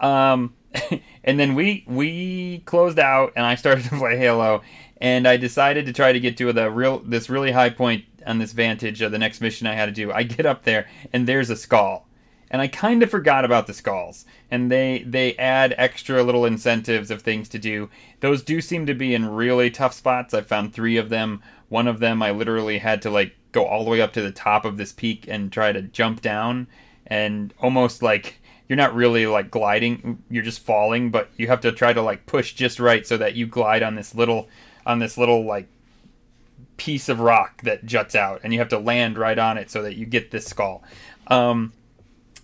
[0.00, 0.54] Um,
[1.24, 4.62] and then we we closed out, and I started to play Halo,
[4.98, 8.38] and I decided to try to get to the real this really high point on
[8.38, 10.12] this vantage of the next mission I had to do.
[10.12, 12.06] I get up there, and there's a skull
[12.50, 14.24] and I kind of forgot about the skulls.
[14.50, 17.90] And they they add extra little incentives of things to do.
[18.20, 20.34] Those do seem to be in really tough spots.
[20.34, 21.42] I found three of them.
[21.68, 24.32] One of them I literally had to like go all the way up to the
[24.32, 26.68] top of this peak and try to jump down,
[27.06, 30.22] and almost like you're not really like gliding.
[30.30, 33.34] You're just falling, but you have to try to like push just right so that
[33.34, 34.48] you glide on this little
[34.86, 35.68] on this little like
[36.78, 39.82] piece of rock that juts out, and you have to land right on it so
[39.82, 40.82] that you get this skull.
[41.26, 41.72] Um,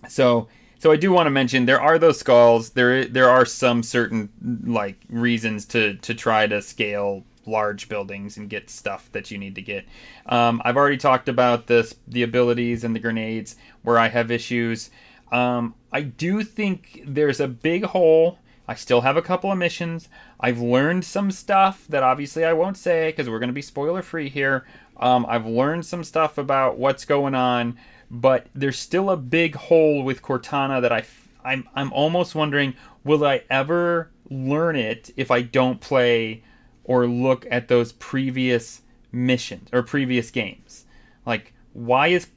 [0.07, 0.47] so
[0.83, 2.71] so I do want to mention there are those skulls.
[2.71, 4.29] There there are some certain
[4.65, 9.55] like reasons to to try to scale large buildings and get stuff that you need
[9.55, 9.85] to get.
[10.25, 14.89] Um, I've already talked about this the abilities and the grenades where I have issues.
[15.31, 18.39] Um, I do think there's a big hole.
[18.67, 20.07] I still have a couple of missions.
[20.39, 24.01] I've learned some stuff that obviously I won't say because we're going to be spoiler
[24.01, 24.65] free here.
[24.97, 27.77] Um, I've learned some stuff about what's going on
[28.13, 32.75] but there's still a big hole with Cortana that I f- I'm I'm almost wondering
[33.03, 36.43] will I ever learn it if I don't play
[36.83, 40.85] or look at those previous missions or previous games.
[41.25, 42.27] Like why is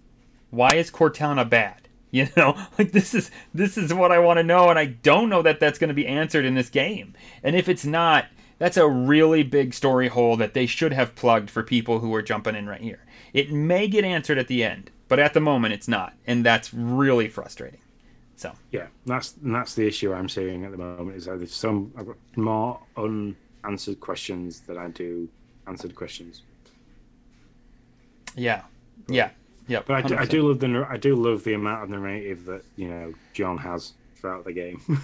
[0.49, 1.86] why is Cortana bad?
[2.17, 5.29] You know, like this is this is what I want to know and I don't
[5.29, 7.15] know that that's going to be answered in this game.
[7.43, 8.27] And if it's not,
[8.59, 12.23] that's a really big story hole that they should have plugged for people who are
[12.23, 13.05] jumping in right here.
[13.35, 16.73] It may get answered at the end, but at the moment it's not, and that's
[16.73, 17.81] really frustrating.
[18.37, 21.17] So Yeah, that's and that's the issue I'm seeing at the moment.
[21.17, 25.29] Is that there's some I've got more unanswered questions than I do
[25.67, 26.43] answered questions.
[28.37, 28.63] yeah,
[29.09, 29.31] yeah,
[29.67, 29.83] yeah.
[29.85, 32.63] But I do, I do love the I do love the amount of narrative that
[32.77, 34.81] you know John has throughout the game.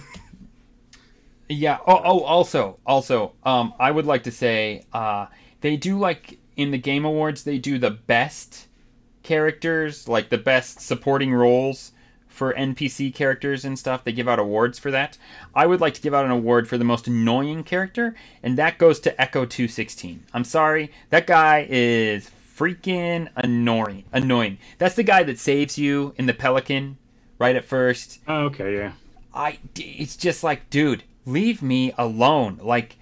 [1.49, 1.77] Yeah.
[1.85, 5.27] Oh, oh, also, also, um, I would like to say, uh,
[5.61, 8.67] they do like in the Game Awards, they do the best
[9.23, 11.91] characters, like the best supporting roles
[12.27, 14.03] for NPC characters and stuff.
[14.03, 15.17] They give out awards for that.
[15.53, 18.77] I would like to give out an award for the most annoying character, and that
[18.77, 20.23] goes to Echo Two Sixteen.
[20.33, 24.03] I'm sorry, that guy is freaking annoying.
[24.11, 24.57] Annoying.
[24.77, 26.97] That's the guy that saves you in the Pelican
[27.39, 28.19] right at first.
[28.27, 28.91] oh, okay, yeah.
[29.33, 29.59] I.
[29.75, 32.59] It's just like, dude, leave me alone.
[32.61, 32.97] Like.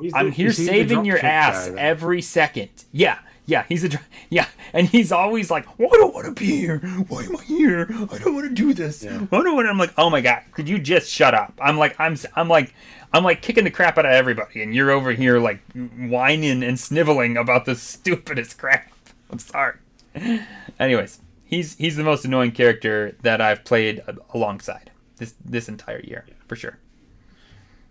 [0.00, 2.68] The- I'm here saving your ass guy every second.
[2.92, 3.18] Yeah,
[3.48, 6.46] yeah, he's a dr- yeah, and he's always like, "Oh, I don't want to be
[6.60, 6.78] here.
[7.08, 7.86] Why am I here?
[7.90, 9.02] I don't want to do this.
[9.02, 9.26] Yeah.
[9.32, 11.98] I don't want." I'm like, "Oh my god, could you just shut up?" I'm like,
[11.98, 12.74] I'm, s- I'm like,
[13.12, 16.78] I'm like kicking the crap out of everybody, and you're over here like whining and
[16.78, 18.92] sniveling about the stupidest crap.
[19.30, 19.76] I'm sorry.
[20.78, 24.02] Anyways, he's he's the most annoying character that I've played
[24.34, 26.78] alongside this this entire year for sure.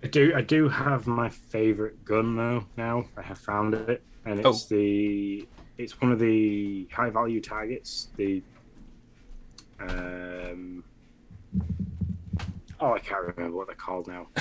[0.04, 3.06] I do I do have my favorite gun though now.
[3.18, 4.76] I have found it, and it's Oh.
[4.76, 8.10] the it's one of the high value targets.
[8.16, 8.42] The
[9.80, 10.84] um
[12.80, 14.28] oh I can't remember what they're called now.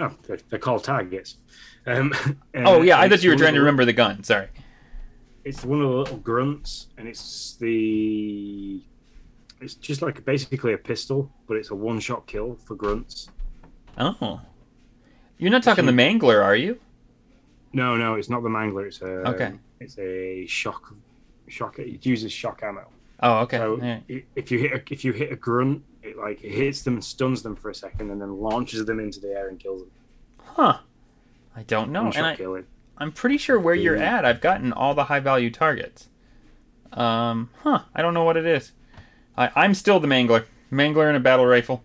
[0.00, 1.38] Oh, they're, they're called targets.
[1.84, 2.14] Um,
[2.54, 4.22] oh yeah, I thought you were trying to remember the gun.
[4.22, 4.46] Sorry.
[5.44, 8.80] It's one of the little grunts, and it's the.
[9.60, 13.28] It's just like basically a pistol, but it's a one-shot kill for grunts.
[13.96, 14.40] Oh,
[15.36, 16.78] you're not talking the Mangler, are you?
[17.72, 18.86] No, no, it's not the mangler.
[18.86, 19.28] It's a.
[19.30, 19.52] Okay.
[19.80, 20.94] It's a shock.
[21.48, 21.78] Shock.
[21.78, 22.86] It uses shock ammo.
[23.20, 23.58] Oh, okay.
[23.58, 26.82] So i if you hit a, if you hit a grunt, it like it hits
[26.82, 29.58] them and stuns them for a second, and then launches them into the air and
[29.58, 29.90] kills them.
[30.38, 30.78] Huh.
[31.56, 32.66] I don't know, and I, killing.
[32.98, 36.08] I'm pretty sure where you're at, I've gotten all the high value targets.
[36.92, 37.82] Um, huh?
[37.94, 38.72] I don't know what it is.
[39.36, 41.84] I, I'm still the Mangler, Mangler and a battle rifle.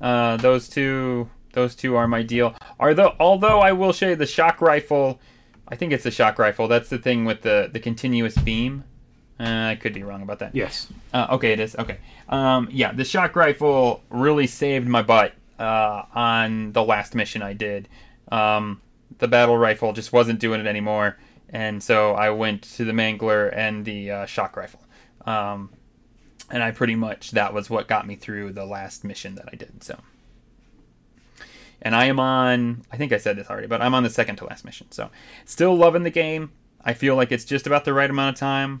[0.00, 2.54] Uh, those two, those two are my deal.
[2.78, 5.20] Are the although I will say the shock rifle,
[5.68, 6.68] I think it's the shock rifle.
[6.68, 8.84] That's the thing with the the continuous beam.
[9.40, 10.54] Uh, I could be wrong about that.
[10.54, 10.88] Yes.
[11.12, 11.74] Uh, okay, it is.
[11.76, 11.98] Okay.
[12.28, 17.52] Um, yeah, the shock rifle really saved my butt uh, on the last mission I
[17.52, 17.88] did.
[18.30, 18.80] Um,
[19.18, 23.52] the battle rifle just wasn't doing it anymore, and so I went to the Mangler
[23.54, 24.80] and the uh, shock rifle.
[25.26, 25.70] Um,
[26.50, 29.56] and I pretty much that was what got me through the last mission that I
[29.56, 29.82] did.
[29.82, 29.98] So,
[31.84, 32.82] and I am on.
[32.90, 34.90] I think I said this already, but I'm on the second to last mission.
[34.90, 35.10] So,
[35.44, 36.50] still loving the game.
[36.84, 38.80] I feel like it's just about the right amount of time.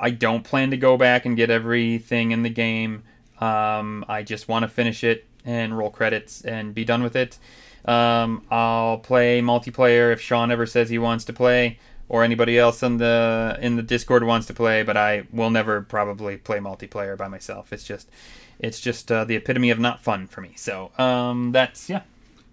[0.00, 3.02] I don't plan to go back and get everything in the game.
[3.40, 7.38] Um, I just want to finish it and roll credits and be done with it.
[7.84, 12.82] Um, I'll play multiplayer if Sean ever says he wants to play, or anybody else
[12.82, 14.82] in the in the Discord wants to play.
[14.82, 17.72] But I will never probably play multiplayer by myself.
[17.72, 18.10] It's just
[18.58, 20.52] it's just uh, the epitome of not fun for me.
[20.56, 22.02] So um, that's yeah,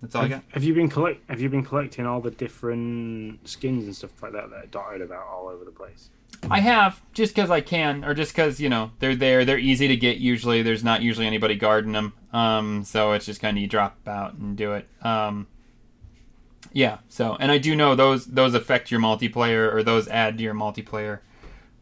[0.06, 0.44] that's all I got.
[0.44, 1.30] Have, have you been collect?
[1.30, 5.02] Have you been collecting all the different skins and stuff like that that are dotted
[5.02, 6.10] about all over the place?
[6.50, 9.46] I have just because I can, or just because you know they're there.
[9.46, 10.18] They're easy to get.
[10.18, 12.14] Usually, there's not usually anybody guarding them.
[12.34, 14.88] Um, so it's just kind of you drop out and do it.
[15.02, 15.48] Um,
[16.74, 16.98] yeah.
[17.08, 20.54] So, and I do know those those affect your multiplayer, or those add to your
[20.54, 21.20] multiplayer,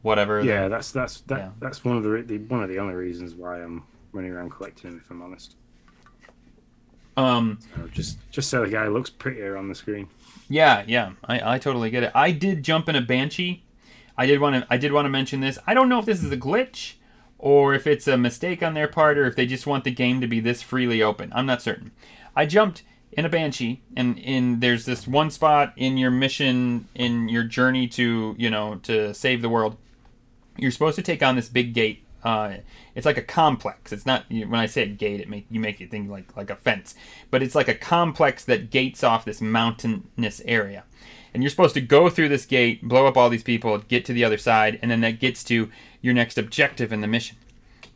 [0.01, 0.41] whatever.
[0.43, 1.49] Yeah, that's that's that, Yeah.
[1.59, 4.91] that's one of the, the one of the only reasons why I'm running around collecting
[4.91, 5.01] them.
[5.03, 5.55] If I'm honest,
[7.15, 7.59] Um.
[7.75, 10.07] so just just so the guy looks prettier on the screen.
[10.49, 10.83] Yeah.
[10.87, 11.13] Yeah.
[11.23, 12.11] I, I totally get it.
[12.15, 13.63] I did jump in a banshee.
[14.17, 14.67] I did want to.
[14.69, 15.57] I did want to mention this.
[15.65, 16.93] I don't know if this is a glitch,
[17.39, 20.21] or if it's a mistake on their part, or if they just want the game
[20.21, 21.31] to be this freely open.
[21.33, 21.91] I'm not certain.
[22.35, 27.29] I jumped in a banshee, and in there's this one spot in your mission, in
[27.29, 29.77] your journey to you know to save the world.
[30.57, 32.02] You're supposed to take on this big gate.
[32.23, 32.55] Uh,
[32.95, 33.91] it's like a complex.
[33.91, 36.35] It's not you- when I say a gate, it make you make it think like
[36.37, 36.95] like a fence,
[37.29, 40.83] but it's like a complex that gates off this mountainous area
[41.33, 44.13] and you're supposed to go through this gate, blow up all these people, get to
[44.13, 45.69] the other side, and then that gets to
[46.01, 47.37] your next objective in the mission.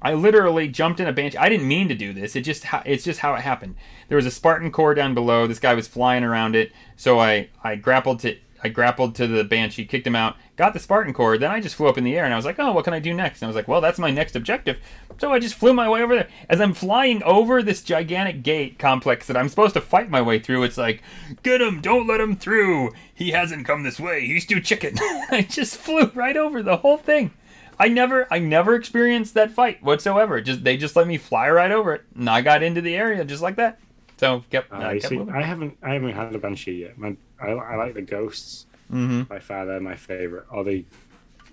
[0.02, 1.38] I literally jumped in a banshee.
[1.38, 2.36] I didn't mean to do this.
[2.36, 3.76] It just it's just how it happened.
[4.10, 5.48] There was a Spartan core down below.
[5.48, 8.38] This guy was flying around it, so I I grappled to
[8.68, 11.38] I grappled to the banshee, kicked him out, got the Spartan core.
[11.38, 12.94] Then I just flew up in the air, and I was like, oh, what can
[12.94, 13.42] I do next?
[13.42, 14.78] And I was like, well, that's my next objective.
[15.20, 16.28] So I just flew my way over there.
[16.50, 20.40] As I'm flying over this gigantic gate complex that I'm supposed to fight my way
[20.40, 21.02] through, it's like,
[21.44, 22.92] get him, don't let him through.
[23.14, 24.28] He hasn't come this way.
[24.28, 24.96] He's too chicken.
[25.32, 27.32] I just flew right over the whole thing.
[27.80, 30.42] I never, I never experienced that fight whatsoever.
[30.42, 33.24] Just they just let me fly right over it, and I got into the area
[33.24, 33.80] just like that.
[34.18, 35.20] So kept, Uh, I kept see.
[35.32, 36.98] I haven't I haven't had a banshee yet.
[36.98, 39.66] My, I, I like the ghosts hmm by far.
[39.66, 40.46] They're my favorite.
[40.52, 40.86] Or the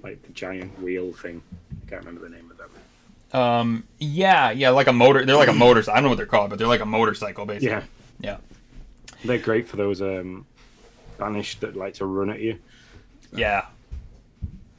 [0.03, 1.43] like the giant wheel thing.
[1.87, 2.71] I can't remember the name of them.
[3.41, 5.25] Um, yeah, yeah, like a motor.
[5.25, 5.95] They're like a motorcycle.
[5.95, 7.69] I don't know what they're called, but they're like a motorcycle, basically.
[7.69, 7.83] Yeah,
[8.21, 8.37] Yeah.
[9.25, 10.47] they're great for those um
[11.19, 12.59] banished that like to run at you.
[13.33, 13.67] Yeah.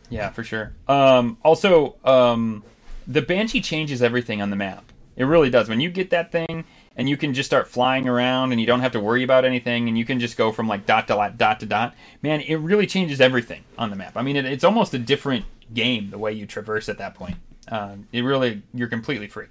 [0.10, 0.74] Yeah, for sure.
[0.88, 2.64] Um, also, um,
[3.08, 4.92] the Banshee changes everything on the map.
[5.16, 5.68] It really does.
[5.68, 6.64] When you get that thing
[6.96, 9.88] and you can just start flying around and you don't have to worry about anything
[9.88, 12.56] and you can just go from like dot to dot, dot to dot, man, it
[12.56, 14.14] really changes everything on the map.
[14.16, 17.38] I mean, it, it's almost a different game the way you traverse at that point.
[17.68, 19.48] Uh, it really, you're completely free.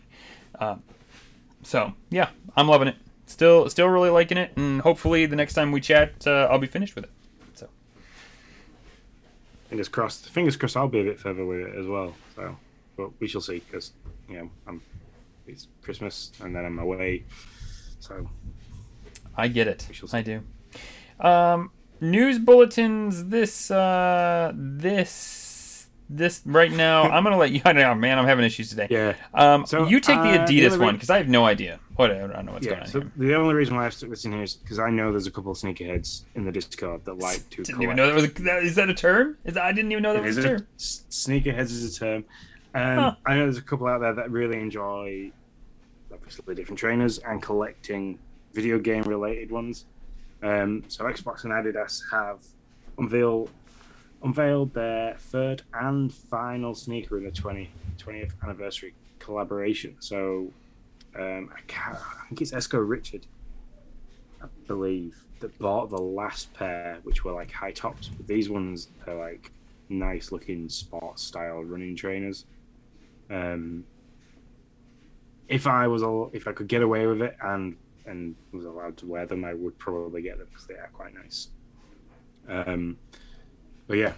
[0.59, 0.83] Um,
[1.63, 2.97] so yeah, I'm loving it.
[3.27, 6.67] Still, still really liking it, and hopefully the next time we chat, uh, I'll be
[6.67, 7.11] finished with it.
[7.55, 7.69] So
[9.69, 10.29] Fingers crossed.
[10.29, 10.77] Fingers crossed.
[10.77, 12.15] I'll be a bit further with it as well.
[12.37, 12.57] So,
[12.97, 13.93] but we shall see because
[14.29, 14.83] you know I'm
[15.47, 17.25] it's Christmas and then I'm away.
[18.01, 18.29] So
[19.37, 19.85] I get it.
[19.89, 20.19] We shall see.
[20.19, 20.43] I do.
[21.21, 23.27] Um, news bulletins.
[23.27, 27.03] This, uh, this, this right now.
[27.11, 27.61] I'm gonna let you.
[27.65, 28.19] I don't know, man.
[28.19, 28.89] I'm having issues today.
[28.91, 31.45] yeah, Um, So, you take the uh, the Adidas other one because I have no
[31.45, 31.81] idea.
[31.97, 32.85] What I don't know what's going yeah.
[32.85, 33.13] on So here.
[33.17, 35.31] the only reason why I've stuck this in here is because I know there's a
[35.31, 37.63] couple of sneakerheads in the Discord that like to.
[37.63, 38.25] Didn't even know that was.
[38.25, 39.39] A, that, is that a term?
[39.45, 40.67] Is that, I didn't even know that It was a a- term.
[40.77, 42.25] s- Sneakerheads is a term.
[42.75, 45.31] Um, I know there's a couple out there that really enjoy
[46.13, 48.19] obviously different trainers and collecting
[48.53, 49.87] video game related ones.
[50.43, 52.45] Um, so Xbox and Adidas have
[52.99, 53.51] unveiled
[54.23, 59.97] unveiled their third and final sneaker in the 20, 20th anniversary collaboration.
[60.01, 60.51] So
[61.15, 63.27] um, I, can't, I think it's Esco Richard,
[64.43, 68.09] I believe, that bought the last pair, which were like high tops.
[68.09, 69.53] But these ones are like
[69.91, 72.47] nice looking sports style running trainers.
[73.31, 73.85] Um,
[75.49, 78.97] if I was all, if I could get away with it and and was allowed
[78.99, 81.49] to wear them, I would probably get them because they are quite nice.
[82.49, 82.99] Um,
[83.87, 84.13] but yeah,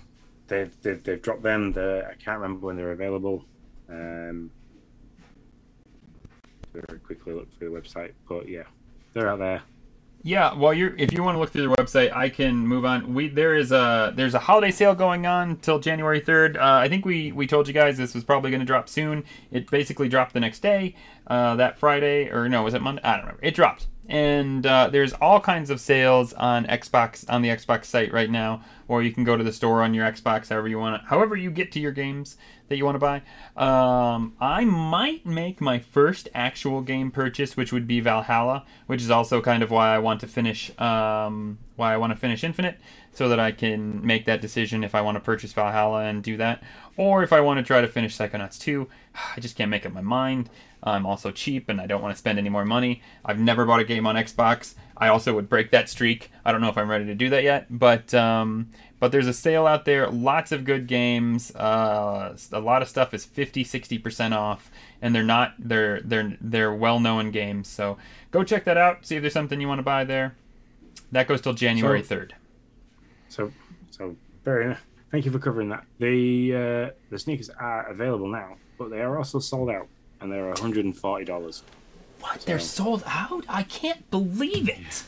[0.48, 1.72] they've they've, they've dropped them.
[1.72, 3.44] The, I can't remember when they're available.
[3.88, 4.50] Um,
[6.72, 8.64] very quickly look through the website, but yeah,
[9.12, 9.62] they're out there.
[10.26, 13.14] Yeah, well, you're if you want to look through the website, I can move on.
[13.14, 16.56] We there is a there's a holiday sale going on till January third.
[16.56, 19.22] Uh, I think we we told you guys this was probably going to drop soon.
[19.52, 20.96] It basically dropped the next day,
[21.28, 23.02] uh, that Friday or no, was it Monday?
[23.04, 23.40] I don't remember.
[23.44, 28.12] It dropped, and uh, there's all kinds of sales on Xbox on the Xbox site
[28.12, 31.04] right now, or you can go to the store on your Xbox, however you want
[31.06, 32.36] however you get to your games
[32.68, 33.22] that you want to buy.
[33.56, 39.10] Um, I might make my first actual game purchase, which would be Valhalla, which is
[39.10, 42.78] also kind of why I want to finish um, why I want to finish Infinite,
[43.12, 46.36] so that I can make that decision if I want to purchase Valhalla and do
[46.36, 46.62] that,
[46.96, 48.88] or if I want to try to finish Psychonauts 2.
[49.36, 50.50] I just can't make up my mind.
[50.86, 53.02] I'm also cheap and I don't want to spend any more money.
[53.24, 54.74] I've never bought a game on Xbox.
[54.96, 56.30] I also would break that streak.
[56.44, 59.32] I don't know if I'm ready to do that yet, but um, but there's a
[59.32, 60.08] sale out there.
[60.08, 61.54] Lots of good games.
[61.54, 64.70] Uh, a lot of stuff is 50, 60 percent off,
[65.02, 67.68] and they're not they're they're they're well known games.
[67.68, 67.98] So
[68.30, 69.04] go check that out.
[69.04, 70.34] See if there's something you want to buy there.
[71.12, 72.34] That goes till January third.
[73.28, 73.52] So,
[73.90, 74.84] so very enough.
[75.10, 75.84] Thank you for covering that.
[75.98, 79.88] The uh, the sneakers are available now, but they are also sold out,
[80.20, 81.62] and they're one hundred and forty dollars.
[82.20, 82.40] What?
[82.42, 83.44] They're sold out?
[83.48, 85.04] I can't believe it.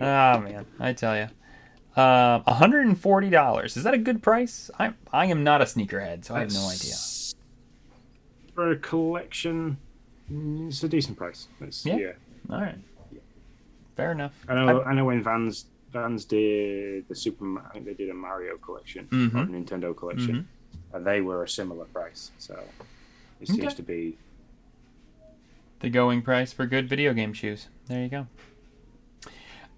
[0.00, 1.28] man, I tell you.
[1.96, 3.64] Uh, $140.
[3.76, 4.70] Is that a good price?
[4.78, 6.94] I I am not a sneakerhead, so I have no idea.
[8.54, 9.78] For a collection,
[10.30, 11.48] mm, it's a decent price.
[11.60, 11.96] It's, Yeah.
[11.96, 12.12] yeah.
[12.50, 12.76] All right.
[13.96, 14.32] Fair enough.
[14.46, 14.82] I know.
[14.82, 17.64] I, know when Vans Vans did the Superman.
[17.70, 19.34] I think they did a Mario collection Mhm.
[19.34, 20.46] or a Nintendo collection, and
[20.98, 22.30] they were a similar price.
[22.38, 22.58] So
[23.40, 23.74] it seems Okay.
[23.76, 24.18] to be.
[25.80, 27.68] The going price for good video game shoes.
[27.86, 28.26] There you go.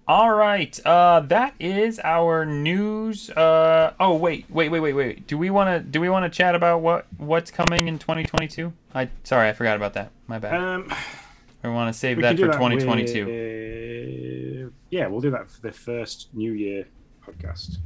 [0.07, 3.29] All right, uh, that is our news.
[3.29, 5.27] Uh, oh wait, wait, wait, wait, wait.
[5.27, 8.73] Do we want to do we want to chat about what what's coming in 2022?
[8.95, 10.09] I sorry, I forgot about that.
[10.25, 10.55] My bad.
[10.55, 10.91] Um,
[11.63, 13.25] I want to save that for that 2022.
[14.65, 16.87] with- yeah, we'll do that for the first New Year
[17.23, 17.77] podcast.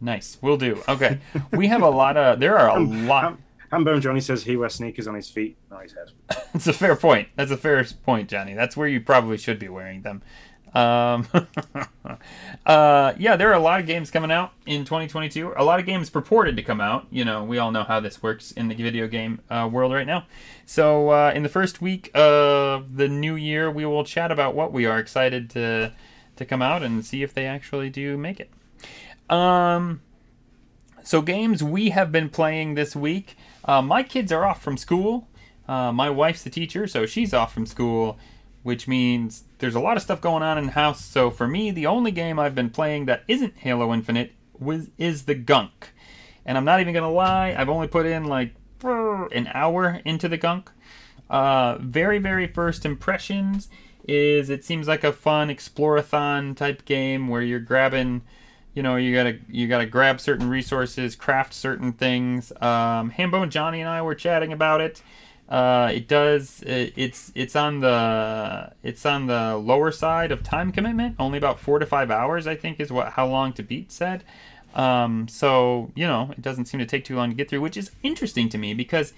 [0.00, 0.82] Nice, we'll do.
[0.88, 1.18] Okay,
[1.52, 2.38] we have a lot of.
[2.40, 3.24] There are a lot.
[3.24, 3.38] Ham-
[3.72, 6.10] Hambone Johnny says he wears sneakers on his feet, not his head.
[6.52, 7.28] That's a fair point.
[7.36, 8.54] That's a fair point, Johnny.
[8.54, 10.22] That's where you probably should be wearing them.
[10.74, 11.26] Um,
[12.66, 15.54] uh, yeah, there are a lot of games coming out in 2022.
[15.56, 17.06] A lot of games purported to come out.
[17.10, 20.06] You know, we all know how this works in the video game uh, world right
[20.06, 20.26] now.
[20.66, 24.72] So, uh, in the first week of the new year, we will chat about what
[24.72, 25.92] we are excited to
[26.36, 28.50] to come out and see if they actually do make it.
[29.28, 30.00] Um,
[31.02, 33.36] so games we have been playing this week.
[33.64, 35.28] Uh, my kids are off from school.
[35.68, 38.18] Uh, my wife's the teacher, so she's off from school,
[38.62, 41.04] which means there's a lot of stuff going on in the house.
[41.04, 45.24] So for me, the only game I've been playing that isn't Halo Infinite was is
[45.24, 45.92] the Gunk,
[46.44, 47.54] and I'm not even gonna lie.
[47.56, 50.70] I've only put in like an hour into the Gunk.
[51.28, 53.68] Uh, very very first impressions
[54.06, 58.22] is it seems like a fun explorathon type game where you're grabbing
[58.76, 62.52] you know you gotta you gotta grab certain resources craft certain things.
[62.60, 65.02] Um hambone johnny and i were chatting about it.
[65.48, 70.70] Uh it does it, it's it's on the it's on the lower side of time
[70.70, 73.90] commitment only about four to five hours i think is what how long to beat
[73.90, 74.22] said.
[74.74, 77.78] Um so you know it doesn't seem to take too long to get through which
[77.78, 79.14] is interesting to me because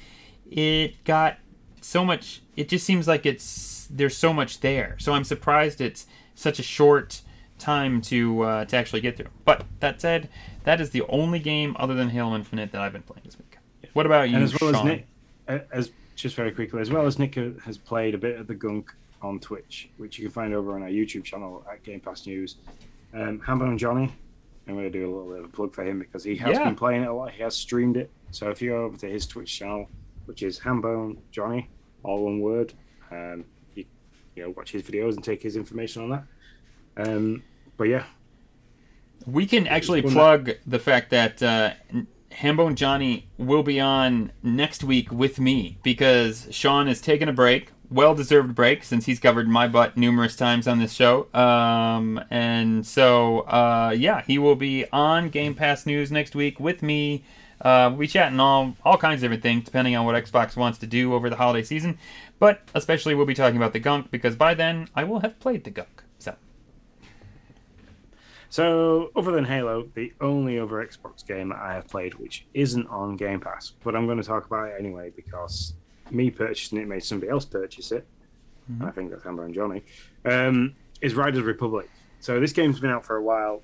[0.49, 1.37] it got
[1.81, 4.95] so much it just seems like it's there's so much there.
[5.01, 6.07] So i'm surprised it's
[6.37, 7.23] such a short
[7.59, 10.29] time to uh, to actually get through but that said
[10.65, 13.57] that is the only game other than halo infinite that i've been playing this week
[13.95, 14.81] what about you and as well Sean?
[14.81, 15.07] as Nick,
[15.49, 18.55] uh, as just very quickly, as well as Nick has played a bit of the
[18.55, 18.93] gunk
[19.23, 22.57] on Twitch, which you can find over on our YouTube channel at Game Pass News.
[23.15, 24.13] Um, Hambone Johnny,
[24.67, 26.57] I'm going to do a little bit of a plug for him because he has
[26.57, 26.65] Yeah.
[26.65, 27.31] been playing it a lot.
[27.31, 28.11] He has streamed it.
[28.33, 29.89] So if you go over to his Twitch channel,
[30.27, 31.69] which is Hambone Johnny,
[32.03, 32.75] all one word,
[33.13, 33.45] um,
[33.77, 33.85] you,
[34.35, 36.25] you know, watch his videos and take his information on that.
[36.99, 37.43] Um,
[37.77, 38.05] but yeah,
[39.27, 41.73] We can actually plug the fact that uh,
[42.33, 47.71] Hambone Johnny will be on next week with me because Sean is taking a break.
[47.91, 51.27] well deserved break since he's covered my butt numerous times on this show.
[51.35, 56.83] Um, and so, uh, yeah, he will be on Game Pass News next week with
[56.83, 57.25] me.
[57.61, 60.79] Uh, we'll be chatting all all kinds of different things depending on what Xbox wants
[60.79, 61.99] to do over the holiday season.
[62.39, 65.65] But especially, we'll be talking about the Gunk because by then I will have played
[65.65, 66.05] the Gunk.
[66.21, 66.37] So,
[68.51, 72.87] So, other than Halo, the only other Xbox game that I have played which isn't
[72.89, 75.75] on Game Pass, but I'm going to talk about it anyway because
[76.11, 78.07] me purchasing it made somebody else purchase it.
[78.81, 79.83] I think that's Hambone Johnny.
[80.25, 81.89] Um, is Riders Republic.
[82.21, 83.63] So this game's been out for a while,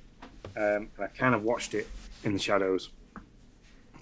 [0.57, 1.89] um, and I kind of watched it
[2.23, 2.91] in the shadows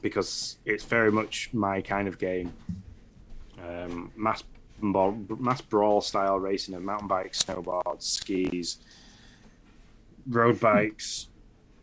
[0.01, 2.53] because it's very much my kind of game.
[3.65, 4.45] Um, mass
[4.81, 8.79] mass brawl style racing of mountain bikes, snowboards, skis,
[10.29, 11.29] road bikes,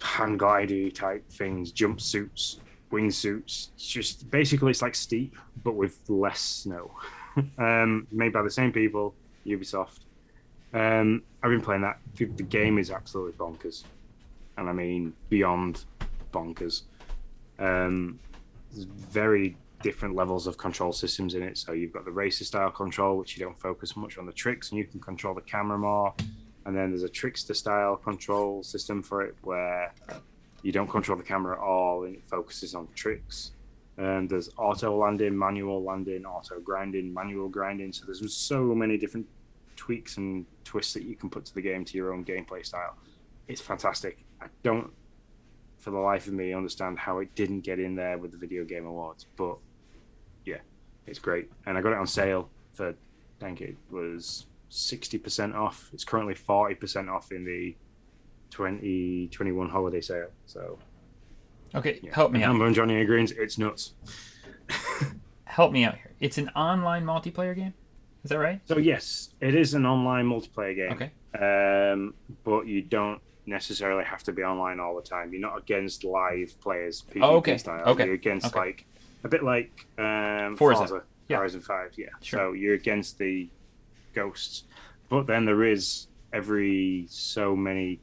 [0.02, 2.58] hang glidey type things, jumpsuits,
[2.92, 3.70] wingsuits.
[3.76, 6.92] It's just basically it's like Steep, but with less snow.
[7.58, 9.14] um, made by the same people,
[9.46, 10.00] Ubisoft.
[10.74, 12.00] Um, I've been playing that.
[12.16, 13.84] The, the game is absolutely bonkers,
[14.58, 15.86] and I mean beyond
[16.32, 16.84] bonkers.
[17.58, 18.20] Um,
[18.72, 21.58] there's very different levels of control systems in it.
[21.58, 24.70] So you've got the racer style control, which you don't focus much on the tricks,
[24.70, 26.14] and you can control the camera more.
[26.66, 29.94] And then there's a trickster style control system for it, where
[30.62, 33.52] you don't control the camera at all, and it focuses on tricks.
[33.98, 37.92] And there's auto landing, manual landing, auto grinding, manual grinding.
[37.92, 39.28] So there's so many different
[39.76, 42.96] tweaks and twists that you can put to the game to your own gameplay style.
[43.48, 44.24] It's fantastic.
[44.42, 44.92] I don't,
[45.80, 48.64] for the life of me, understand how it didn't get in there with the Video
[48.64, 49.58] Game Awards, but
[50.46, 50.60] yeah,
[51.08, 51.50] it's great.
[51.66, 52.94] And I got it on sale for, I
[53.40, 55.90] think it was 60% off.
[55.94, 57.76] It's currently 40% off in the
[58.52, 60.30] 2021 holiday sale.
[60.46, 60.80] So
[61.76, 62.14] okay, yeah.
[62.14, 62.56] help me out.
[62.56, 63.32] Hambone Johnny Greens.
[63.32, 63.94] It's nuts.
[65.46, 66.12] Help me out here.
[66.20, 67.74] It's an online multiplayer game.
[68.24, 68.62] Is that right?
[68.66, 70.92] So yes, it is an online multiplayer game.
[70.92, 71.12] Okay.
[71.94, 72.14] Um,
[72.44, 75.32] but you don't necessarily have to be online all the time.
[75.34, 77.04] You're not against live players.
[77.12, 77.58] PvP Oh, okay.
[77.58, 77.84] Style.
[77.88, 78.06] Okay.
[78.06, 78.60] You're against Okay.
[78.60, 78.86] like
[79.24, 80.80] a bit like um, Forza.
[80.88, 81.38] Forza, Yeah.
[81.38, 81.94] Horizon Five.
[81.98, 82.08] Yeah.
[82.22, 82.40] Sure.
[82.40, 83.50] So you're against the
[84.14, 84.64] ghosts,
[85.10, 88.00] but then there is every so many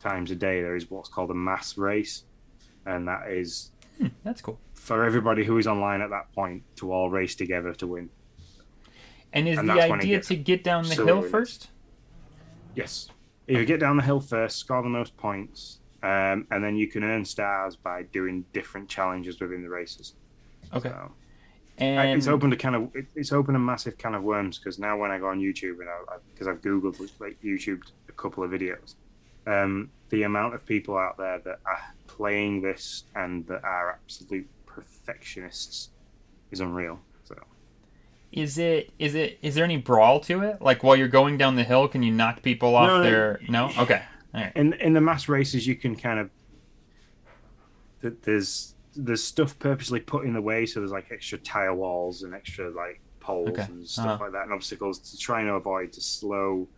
[0.00, 2.24] times a day there is what's called a mass race,
[2.86, 4.58] and that is Hmm, that's cool.
[4.72, 8.08] for everybody who is online at that point to all race together to win.
[9.32, 11.68] And is And the that's when it idea to get down the hill first?
[12.74, 13.08] Yes.
[13.46, 16.88] If you get down the hill first, score the most points, um, and then you
[16.88, 20.14] can earn stars by doing different challenges within the races.
[20.72, 20.88] Okay.
[20.88, 21.12] So,
[21.80, 24.98] And it's opened a kind of it's opened a massive can of worms because now
[24.98, 28.50] when I go on YouTube and I because I've googled like YouTube a couple of
[28.50, 28.94] videos,
[29.46, 34.46] um, the amount of people out there that are playing this and that are absolute
[34.66, 35.90] perfectionists
[36.50, 37.00] is unreal.
[37.24, 37.34] So
[38.32, 40.60] is it is it is there any brawl to it?
[40.60, 43.40] Like while you're going down the hill, can you knock people off No, their?
[43.48, 43.70] No.
[43.78, 44.02] Okay.
[44.34, 44.52] All right.
[44.54, 46.30] in in the mass races you can kind of
[48.02, 52.22] th- there's there's stuff purposely put in the way so there's like extra tire walls
[52.22, 53.62] and extra like poles Okay.
[53.68, 54.24] and stuff Uh-huh.
[54.24, 56.68] like that and obstacles to try and avoid to slow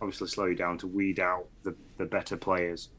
[0.00, 2.90] obviously slow you down to weed out the, the better players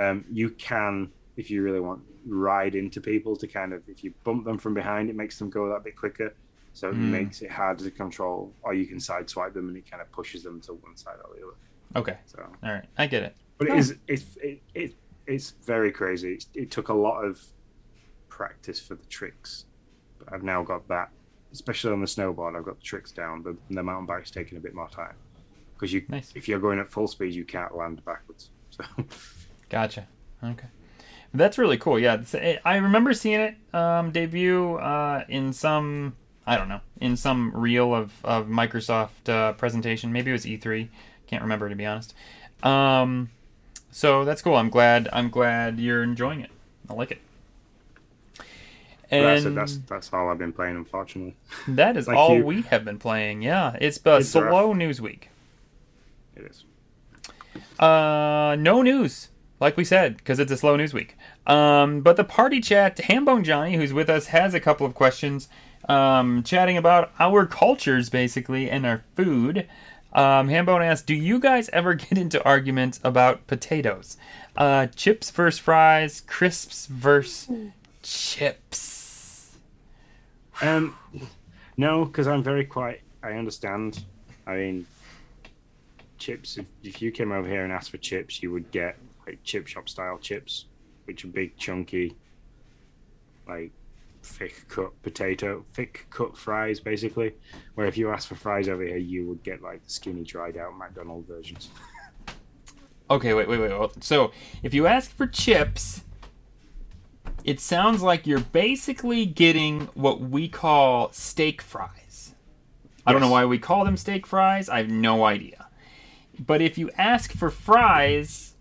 [0.00, 4.14] um, you can if you really want ride into people to kind of if you
[4.24, 6.34] bump them from behind it makes them go that bit quicker
[6.72, 7.10] so it Mm.
[7.10, 10.42] makes it harder to control or you can sideswipe them and it kind of pushes
[10.42, 11.56] them to one side or the other
[11.96, 12.18] Okay.
[12.26, 12.86] so All right.
[12.96, 13.36] I get it.
[13.58, 13.74] but Oh.
[13.74, 14.94] it is it's it, it
[15.26, 16.34] it's very crazy.
[16.34, 17.40] It, it took a lot of
[18.34, 19.64] practice for the tricks,
[20.18, 21.10] but I've now got that.
[21.52, 23.44] Especially on the snowboard, I've got the tricks down.
[23.44, 25.14] The, the mountain bike's taking a bit more time
[25.74, 26.32] because you Nice.
[26.34, 28.50] if you're going at full speed, you can't land backwards.
[28.70, 28.82] So
[29.70, 30.08] Gotcha.
[30.42, 30.66] Okay.
[31.32, 31.98] That's really cool.
[31.98, 36.16] Yeah, it- I remember seeing it um, debut uh, in some
[36.46, 40.12] I don't know in some reel of of Microsoft uh, presentation.
[40.12, 40.88] Maybe it was E3.
[41.28, 42.14] Can't remember to be honest.
[42.64, 43.30] Um,
[43.92, 44.56] so that's cool.
[44.56, 45.08] I'm glad.
[45.12, 46.50] I'm glad you're enjoying it.
[46.90, 47.20] I like it.
[49.10, 51.36] And that's, it, that's that's all I've been playing, unfortunately.
[51.68, 52.44] that is like all you.
[52.44, 53.42] we have been playing.
[53.42, 54.50] Yeah, it's a It's rough.
[54.50, 55.30] slow news week.
[56.36, 56.64] It is.
[57.78, 59.28] Uh, no news,
[59.60, 61.16] like we said, because it's a slow news week.
[61.46, 65.48] Um, but the party chat, Hambone Johnny, who's with us, has a couple of questions,
[65.88, 69.68] um, chatting about our cultures basically and our food.
[70.12, 74.16] Um, Hambone asks, "Do you guys ever get into arguments about potatoes?
[74.56, 77.48] Uh, chips versus fries, crisps versus
[78.02, 78.93] chips."
[80.62, 80.96] Um,
[81.76, 83.02] no, because I'm very quiet.
[83.22, 84.04] I understand.
[84.46, 84.86] I mean,
[86.18, 86.58] chips.
[86.58, 88.96] If, if you came over here and asked for chips, you would get
[89.26, 90.66] like chip shop style chips,
[91.04, 92.14] which are big, chunky,
[93.48, 93.72] like
[94.22, 97.34] thick cut potato, thick cut fries, basically.
[97.74, 100.56] Where if you ask for fries over here, you would get like the skinny, dried
[100.56, 101.68] out McDonald's versions.
[103.10, 103.78] Okay, wait, wait, wait.
[103.78, 104.02] wait.
[104.02, 104.32] So
[104.62, 106.04] if you ask for chips,
[107.44, 112.34] it sounds like you're basically getting what we call steak fries.
[113.06, 114.68] I don't know why we call them steak fries.
[114.68, 115.68] I have no idea.
[116.38, 118.54] But if you ask for fries,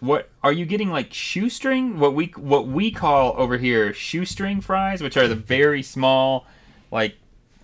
[0.00, 1.98] what are you getting like shoestring?
[1.98, 6.46] What we what we call over here shoestring fries, which are the very small,
[6.90, 7.16] like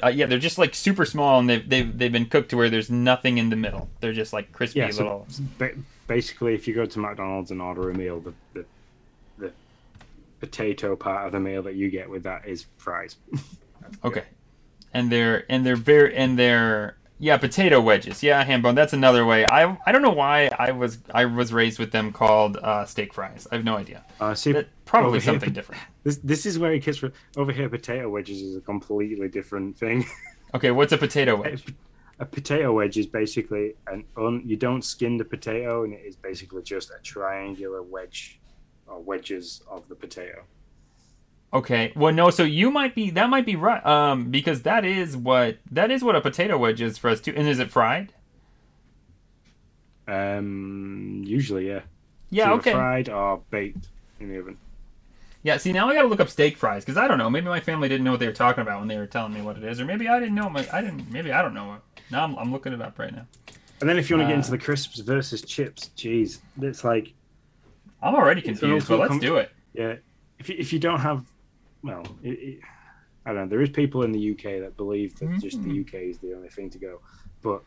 [0.03, 2.71] uh, yeah, they're just like super small and they've, they've they've been cooked to where
[2.71, 3.89] there's nothing in the middle.
[4.01, 5.27] They're just like crispy Yeah, so little.
[5.59, 5.75] ba-
[6.07, 8.65] basically, if you go to McDonald's and order a meal, the the
[10.41, 13.17] potato part of the meal that you get with that is fries.
[14.05, 14.25] Okay.
[14.93, 18.23] And they're and they're very and they're yeah, potato wedges.
[18.23, 18.75] Yeah, Hambone.
[18.75, 19.45] That's another way.
[19.51, 23.13] I I don't know why I was I was raised with them called uh, steak
[23.13, 23.47] fries.
[23.51, 24.05] I have no idea.
[24.21, 25.81] Uh, see, That, probably over here, something different.
[26.05, 27.13] This this is where it gets from.
[27.37, 30.05] Over here, potato wedges is a completely different thing.
[30.55, 31.63] Okay, what's a potato wedge?
[32.21, 36.17] a potato wedge is basically an un, you don't skin the potato, and it is
[36.17, 38.41] basically just a triangular wedge
[38.89, 40.45] or wedges of the potato.
[41.53, 41.93] Okay.
[41.97, 42.31] Well, no.
[42.31, 43.85] So you might be that might be right.
[43.85, 47.33] Um, because that is what that is what a potato wedge is for us too.
[47.35, 48.13] And is it fried?
[50.07, 51.81] Um, usually, yeah.
[52.31, 52.53] Yeah.
[52.53, 52.73] Okay.
[52.73, 53.89] Fried or baked
[54.21, 54.59] in the oven.
[55.43, 55.57] Yeah.
[55.57, 57.31] See, now I got to look up steak fries because I don't know.
[57.31, 59.41] Maybe my family didn't know what they were talking about when they were telling me
[59.41, 60.51] what it is, or maybe I didn't know.
[60.51, 61.11] My, I didn't.
[61.11, 61.77] Maybe I don't know.
[62.11, 63.27] Now I'm, I'm looking it up right now.
[63.81, 66.85] And then if you want to get Uh, into the crisps versus chips, geez, it's
[66.85, 67.13] like
[68.03, 69.51] I'm already confused, but let's com- do it.
[69.75, 69.97] yeah.
[70.39, 71.25] If you, if you don't have,
[71.83, 72.59] well, it, it,
[73.27, 73.49] I don't know.
[73.49, 75.81] There is people in the UK that believe that just the Mhm.
[75.87, 77.01] UK is the only thing to go,
[77.43, 77.63] but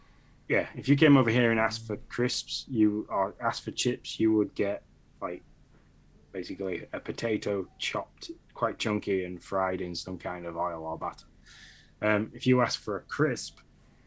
[0.47, 4.19] yeah, if you came over here and asked for crisps, you or asked for chips,
[4.19, 4.83] you would get
[5.21, 5.43] like
[6.31, 11.25] basically a potato chopped quite chunky and fried in some kind of oil or batter.
[12.01, 13.59] Um, if you ask for a crisp,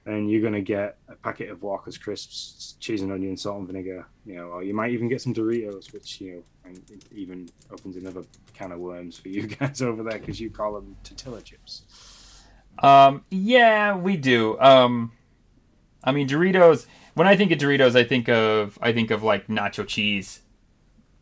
[0.05, 4.07] then you're gonna get a packet of Walker's crisps, cheese and onion, salt and vinegar,
[4.27, 6.81] you know, or you might even get some Doritos, which you know, and
[7.13, 10.97] even opens another can of worms for you guys over there because you call them
[11.05, 11.83] tortilla chips.
[12.79, 14.59] Um, yeah, we do.
[14.61, 15.13] Um,
[16.03, 16.87] I mean, Doritos.
[17.15, 20.41] When I think of Doritos, I think of I think of like nacho cheese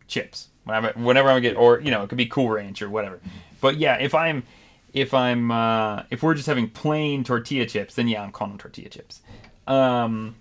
[0.08, 0.48] chips.
[0.64, 3.20] Whenever, whenever I get, or you know, it could be Cool Ranch or whatever.
[3.60, 4.44] But yeah, if I'm
[4.92, 8.58] if I'm uh, if we're just having plain tortilla chips, then yeah, I'm calling them
[8.58, 9.22] tortilla chips.
[9.66, 10.36] Um,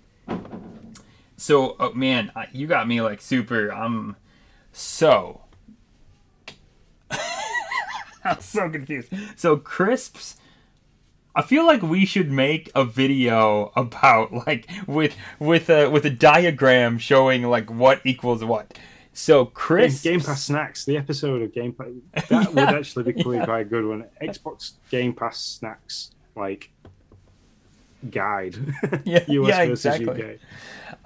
[1.36, 3.72] so oh, man, I- you got me like super.
[3.72, 4.16] I'm
[4.72, 5.42] so.
[8.24, 9.12] I'm so confused.
[9.36, 10.36] So crisps.
[11.34, 16.10] I feel like we should make a video about like with with a with a
[16.10, 18.78] diagram showing like what equals what.
[19.12, 19.90] So Game.
[20.02, 23.44] Game Pass Snacks, the episode of Game Pass, that would actually be quite yeah.
[23.44, 24.04] quite a good one.
[24.22, 26.70] Xbox Game Pass Snacks, like
[28.10, 28.56] guide,
[29.04, 30.34] Yeah, US yeah, versus exactly.
[30.34, 30.38] UK.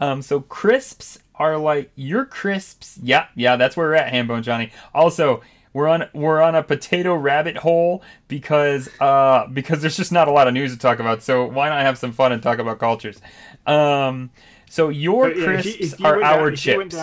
[0.00, 2.98] Um, so crisps are like your crisps.
[3.02, 4.70] Yeah, yeah, that's where we're at, Hambone Johnny.
[4.94, 5.42] Also,
[5.72, 10.30] we're on we're on a potato rabbit hole because uh because there's just not a
[10.30, 11.22] lot of news to talk about.
[11.22, 13.20] So why not have some fun and talk about cultures?
[13.66, 14.30] Um,
[14.70, 16.94] so your But, yeah, if crisps you- if you are down- our if went chips.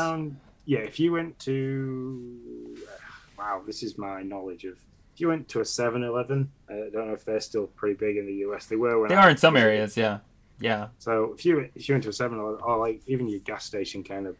[0.65, 2.77] Yeah, if you went to,
[3.37, 4.77] wow, this is my knowledge of.
[5.13, 8.25] If you went to a 7-Eleven, I don't know if they're still pretty big in
[8.25, 8.65] the US.
[8.65, 10.19] They were when They I are in some areas, yeah,
[10.59, 10.87] yeah.
[10.97, 14.03] So if you if you went to a 7-Eleven or like even your gas station
[14.03, 14.35] kind of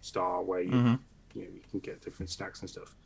[0.00, 0.94] store where you hmm
[1.34, 2.96] you know you can get different snacks and stuff,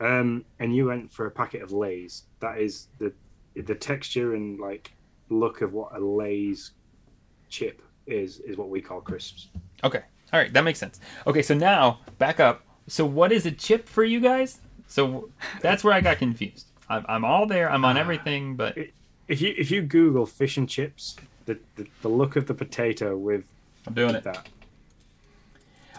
[0.00, 3.12] um, and you went for a packet of Lay's, that is the
[3.56, 4.92] the texture and like
[5.30, 6.70] look of what a Lay's
[7.48, 9.48] chip is is what we call crisps.
[9.82, 10.02] Okay.
[10.34, 10.98] All right, that makes sense.
[11.28, 12.64] Okay, so now back up.
[12.88, 14.58] So what is a chip for you guys?
[14.88, 15.30] So
[15.60, 16.66] that's where I got confused.
[16.88, 17.70] I'm, I'm all there.
[17.70, 18.00] I'm on ah.
[18.00, 18.76] everything, but
[19.28, 21.14] If you if you Google fish and chips,
[21.46, 23.44] the the, the look of the potato with
[23.86, 24.24] I'm doing it.
[24.24, 24.48] that.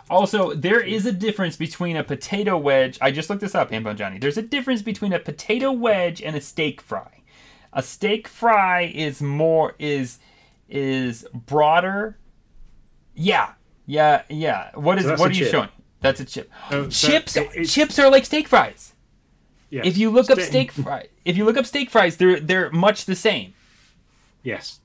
[0.10, 2.98] Also, there is a difference between a potato wedge.
[3.02, 4.20] I just looked this up, Hambone Johnny.
[4.20, 7.22] There's a difference between a potato wedge and a steak fry.
[7.72, 10.20] A steak fry is more is
[10.68, 12.18] is broader.
[13.16, 13.54] Yeah,
[13.86, 14.72] yeah, yeah.
[14.76, 15.52] What is So what are you chip.
[15.52, 15.70] showing?
[16.02, 16.52] That's a chip.
[16.70, 18.94] So chips it- chips are like steak fries.
[19.70, 19.82] Yeah.
[19.84, 23.06] If you look up steak fry, if you look up steak fries, they're they're much
[23.06, 23.54] the same.
[24.44, 24.80] yes,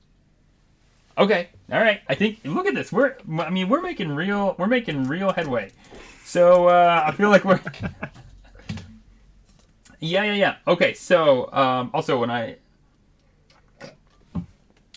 [1.17, 2.01] Okay, all right.
[2.09, 2.91] I think look at this.
[2.91, 5.71] We're I mean we're making real we're making real headway.
[6.25, 7.59] So uh, I feel like we're
[9.99, 10.55] yeah yeah yeah.
[10.67, 12.57] Okay, so um, also when I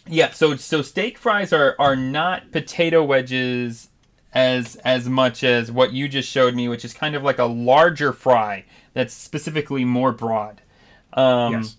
[0.07, 3.89] yeah so so steak fries are are not potato wedges
[4.35, 7.45] as as much as what you just showed me, which is kind of like a
[7.45, 10.61] larger fry that's specifically more broad.
[11.13, 11.77] Um, yes.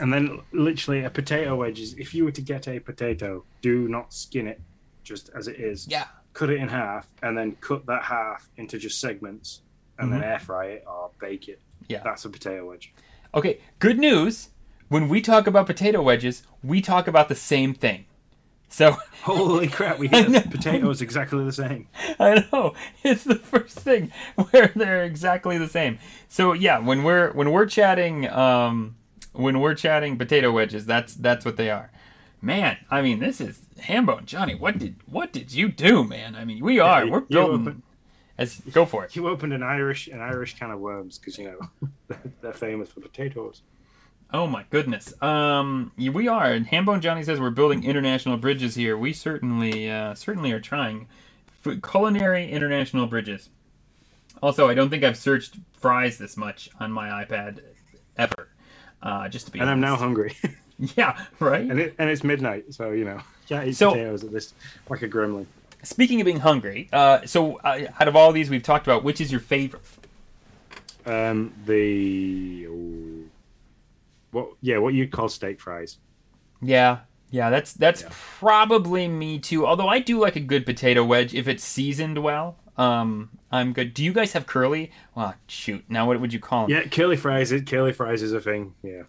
[0.00, 3.86] And then literally a potato wedge is if you were to get a potato, do
[3.86, 4.60] not skin it
[5.04, 5.86] just as it is.
[5.86, 6.06] Yeah.
[6.32, 9.60] Cut it in half and then cut that half into just segments
[9.98, 11.60] and then air fry it or bake it.
[11.82, 11.92] Mm-hmm.
[11.92, 12.02] Yeah.
[12.02, 12.94] That's a potato wedge.
[13.34, 14.48] Okay, good news.
[14.88, 18.06] When we talk about potato wedges, we talk about the same thing.
[18.70, 18.92] So
[19.22, 21.86] Holy crap, we get potatoes exactly the same.
[22.18, 24.10] I know it's the first thing
[24.50, 25.98] where they're exactly the same.
[26.28, 28.96] So yeah, when we're when we're chatting, um,
[29.32, 31.90] when we're chatting potato wedges, that's that's what they are.
[32.40, 34.54] Man, I mean, this is Hambone Johnny.
[34.54, 36.34] What did what did you do, man?
[36.34, 37.60] I mean, we are you- we're building.
[37.60, 37.82] open-
[38.38, 39.14] As go for it.
[39.14, 41.88] You opened an Irish an Irish can of worms because you know
[42.40, 43.60] they're famous for potatoes.
[44.32, 45.12] Oh my goodness.
[45.22, 46.52] Um, we are.
[46.52, 48.96] And Hambone Johnny says we're building international bridges here.
[48.96, 51.08] We certainly, uh, certainly are trying
[51.66, 53.50] F- culinary international bridges.
[54.42, 57.60] Also, I don't think I've searched fries this much on my iPad
[58.16, 58.48] ever.
[59.02, 59.58] Uh, just to be.
[59.58, 60.34] And I'm now hungry.
[60.96, 61.18] Yeah.
[61.40, 61.60] Right.
[61.68, 64.54] and it and it's midnight, so you know can't eat So- potatoes at this
[64.88, 65.44] like a gremlin.
[65.82, 69.20] Speaking of being hungry, uh, so uh, out of all these we've talked about, which
[69.20, 69.82] is your favorite?
[71.04, 73.29] Um, the oh,
[74.32, 74.50] what?
[74.60, 75.98] Yeah, what you call steak fries?
[76.62, 76.98] Yeah,
[77.30, 78.08] yeah, that's that's Yeah.
[78.38, 79.66] probably me too.
[79.66, 82.56] Although I do like a good potato wedge if it's seasoned well.
[82.76, 83.92] Um, I'm good.
[83.94, 84.90] Do you guys have curly?
[85.14, 85.84] Well, shoot.
[85.88, 86.76] Now what would you call them?
[86.76, 87.52] Yeah, curly fries.
[87.52, 88.74] It curly fries is a thing.
[88.82, 89.02] Yeah,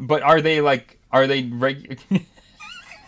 [0.00, 0.98] But are they like?
[1.12, 1.96] Are they regular?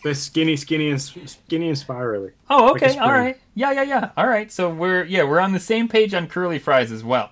[0.05, 2.33] they're skinny, skinny, and skinny and spirally.
[2.51, 2.87] oh, okay.
[2.89, 3.09] All spoon.
[3.09, 3.41] right.
[3.55, 4.11] Yeah, yeah, yeah.
[4.17, 4.53] All right.
[4.53, 7.31] So we're yeah we're on the same page on curly fries as well.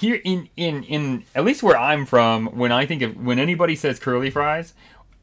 [0.00, 3.76] Here in in in at least where I'm from, when I think of when anybody
[3.76, 4.72] says curly fries,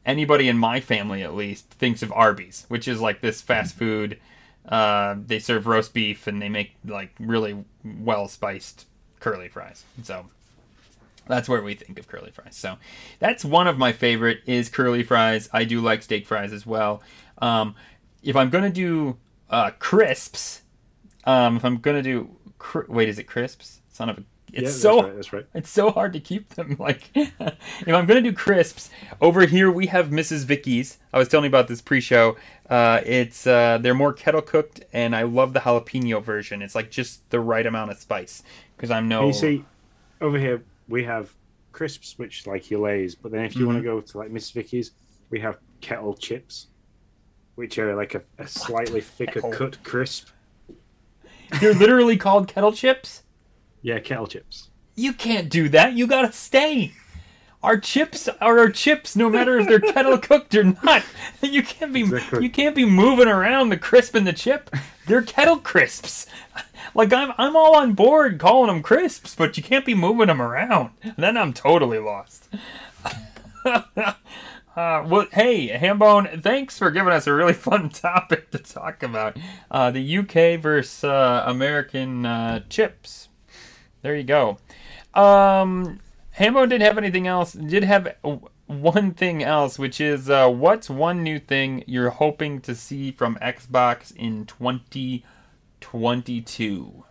[0.06, 4.20] anybody in my family at least thinks of Arby's, which is like this fast food.
[4.68, 8.86] Uh, they serve roast beef and they make like really well spiced
[9.18, 9.82] curly fries.
[10.04, 10.26] So
[11.26, 12.54] that's where we think of curly fries.
[12.54, 12.76] So
[13.18, 15.48] that's one of my favorite is curly fries.
[15.52, 17.02] I do like steak fries as well.
[17.38, 17.74] Um,
[18.22, 19.16] if I'm gonna do
[19.50, 20.62] uh, crisps,
[21.24, 23.80] um, if I'm gonna do cr- wait, is it crisps?
[23.90, 24.22] Son of a
[24.52, 25.14] it's yeah, so that's right.
[25.14, 25.46] That's right.
[25.54, 26.76] it's so hard to keep them.
[26.78, 28.90] Like, if I'm gonna do crisps,
[29.20, 30.44] over here we have Mrs.
[30.44, 30.98] Vickie's.
[31.12, 32.36] I was telling you about this pre-show.
[32.68, 36.62] Uh, it's uh, they're more kettle cooked, and I love the jalapeno version.
[36.62, 38.42] It's like just the right amount of spice
[38.76, 39.20] because I'm no.
[39.20, 39.64] And you see,
[40.20, 41.32] over here we have
[41.72, 43.14] crisps, which like your Lay's.
[43.14, 43.86] But then if you want Mm-hmm.
[43.86, 44.92] to go to like Miss Vickie's,
[45.30, 46.66] we have kettle chips,
[47.54, 49.52] which are like a, a slightly thicker Kettle?
[49.52, 50.28] cut crisp.
[51.60, 53.22] They're literally called kettle chips.
[53.82, 54.70] Yeah, kettle chips.
[54.94, 55.92] You can't do that.
[55.94, 56.92] You gotta stay.
[57.62, 61.02] Our chips are our chips, no matter if they're kettle cooked or not.
[61.42, 62.44] You can't be Exactly.
[62.44, 64.70] you can't be moving around the crisp and the chip.
[65.06, 66.26] They're kettle crisps.
[66.94, 70.40] Like I'm I'm all on board calling them crisps, but you can't be moving them
[70.42, 70.90] around.
[71.16, 72.48] Then I'm totally lost.
[74.76, 79.36] Uh, well, hey, Hambone, thanks for giving us a really fun topic to talk about.
[79.72, 83.27] Uh, the UK versus uh, American uh, chips.
[84.02, 84.58] There you go.
[85.14, 86.00] Um,
[86.38, 87.52] Hambone didn't have anything else.
[87.52, 88.14] Did have
[88.66, 93.36] one thing else, which is uh, what's one new thing you're hoping to see from
[93.42, 97.04] Xbox in 2022?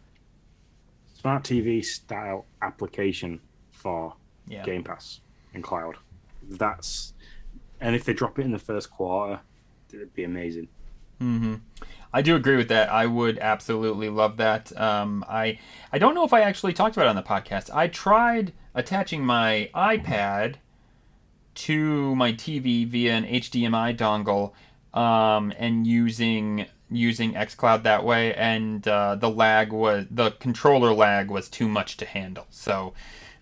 [1.14, 4.14] Smart TV style application for
[4.48, 4.64] Yeah.
[4.64, 5.20] Game Pass
[5.54, 5.98] and cloud.
[6.50, 7.14] That's
[7.82, 9.42] and if they drop it in the first quarter,
[9.94, 10.68] it'd be amazing.
[11.20, 11.56] hmm
[12.14, 12.90] I do agree with that.
[12.90, 14.76] I would absolutely love that.
[14.80, 15.60] Um, I
[15.92, 17.74] I don't know if I actually talked about it on the podcast.
[17.74, 20.56] I tried attaching my iPad
[21.56, 24.54] to my TV via an HDMI dongle
[24.98, 31.30] um, and using using XCloud that way, and uh, the lag was the controller lag
[31.30, 32.48] was too much to handle.
[32.50, 32.94] So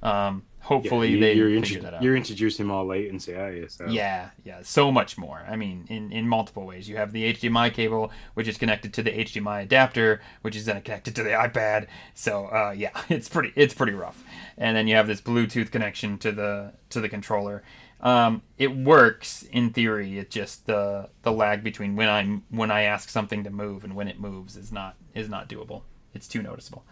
[0.01, 2.03] um, hopefully you, they you're, figure intro- that out.
[2.03, 3.67] you're introducing more latency, are you?
[3.69, 5.45] So Yeah, yeah, so much more.
[5.47, 6.89] I mean, in, in multiple ways.
[6.89, 10.81] You have the HDMI cable, which is connected to the HDMI adapter, which is then
[10.81, 11.85] connected to the iPad.
[12.15, 14.23] So, uh, yeah, it's pretty it's pretty rough.
[14.57, 17.63] And then you have this Bluetooth connection to the to the controller.
[18.01, 20.17] Um, it works in theory.
[20.17, 23.95] It just the the lag between when I when I ask something to move and
[23.95, 25.83] when it moves is not is not doable.
[26.13, 26.85] It's too noticeable.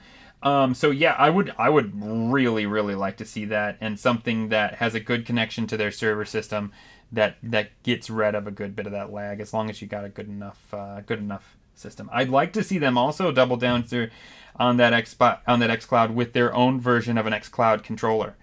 [0.43, 4.49] Um, so yeah, I would I would really really like to see that and something
[4.49, 6.71] that has a good connection to their server system
[7.13, 9.87] that that gets rid of a good bit of that lag as long as you
[9.87, 12.09] got a good enough uh, good enough system.
[12.11, 14.09] I'd like to see them also double down to,
[14.57, 15.15] on that X
[15.47, 18.35] on that XCloud with their own version of an XCloud controller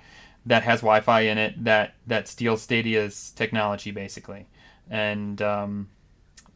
[0.47, 4.47] that has Wi-Fi in it that that steals Stadia's technology basically
[4.89, 5.89] and um,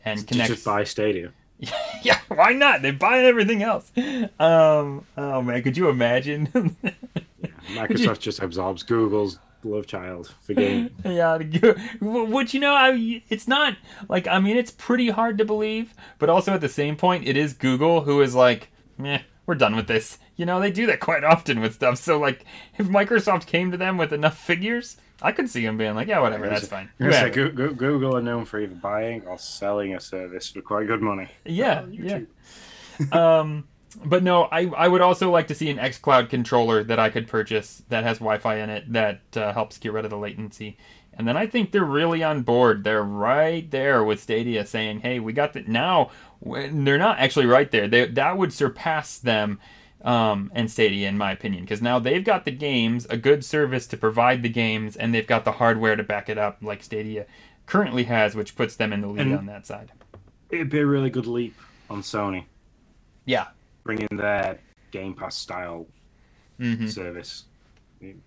[0.04, 1.32] and connects just buy Stadia.
[2.02, 2.82] yeah, why not?
[2.82, 3.90] They're buying everything else.
[4.38, 6.48] Um, oh man, could you imagine?
[7.68, 10.90] Microsoft just absorbs Google's love child for game.
[11.04, 11.36] yeah,
[12.00, 13.76] which you know, I, it's not
[14.08, 17.36] like I mean, it's pretty hard to believe, but also at the same point, it
[17.36, 20.18] is Google who is like, meh, we're done with this.
[20.36, 21.98] You know, they do that quite often with stuff.
[21.98, 22.44] So like,
[22.76, 26.20] if Microsoft came to them with enough figures, I could see them being like, yeah,
[26.20, 26.90] whatever, that's fine.
[27.00, 31.28] Say, Google are known for either buying or selling a service for quite good money.
[31.44, 32.20] Yeah, yeah.
[33.12, 33.64] um
[34.04, 37.28] but no, I, I would also like to see an xCloud controller that I could
[37.28, 40.76] purchase that has Wi-Fi in it that uh, helps get rid of the latency.
[41.16, 42.82] And then I think they're really on board.
[42.82, 46.10] They're right there with Stadia saying, "Hey, we got that now."
[46.42, 47.86] They're not actually right there.
[47.86, 49.60] They, that would surpass them
[50.04, 53.86] um, and Stadia, in my opinion, because now they've got the games, a good service
[53.88, 57.24] to provide the games, and they've got the hardware to back it up, like Stadia
[57.64, 59.92] currently has, which puts them in the lead and on that side.
[60.50, 61.56] It'd be a really good leap
[61.88, 62.44] on Sony.
[63.24, 63.46] Yeah,
[63.82, 64.58] bring in their
[64.90, 65.86] Game Pass style
[66.60, 66.86] mm-hmm.
[66.86, 67.44] service.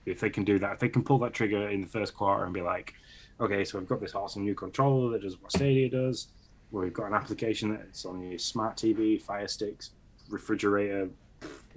[0.08, 2.46] If they can do that, if they can pull that trigger in the first quarter
[2.46, 2.96] and be like,
[3.40, 6.30] okay, so we've got this awesome new controller that does what Stadia does,
[6.72, 9.92] where we've got an application that's on your smart TV, Fire Sticks,
[10.28, 11.10] refrigerator,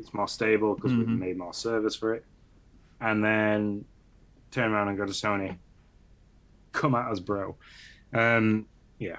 [0.00, 1.10] it's more stable because mm-hmm.
[1.10, 2.24] we've made more service for it,
[3.00, 3.84] and then
[4.50, 5.56] turn around and go to Sony,
[6.72, 7.56] come at us, bro.
[8.12, 8.66] Um,
[8.98, 9.16] yeah,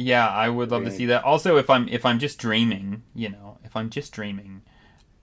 [0.00, 1.24] yeah, I would love to see that.
[1.24, 4.62] Also, if I'm if I'm just dreaming, you know, if I'm just dreaming,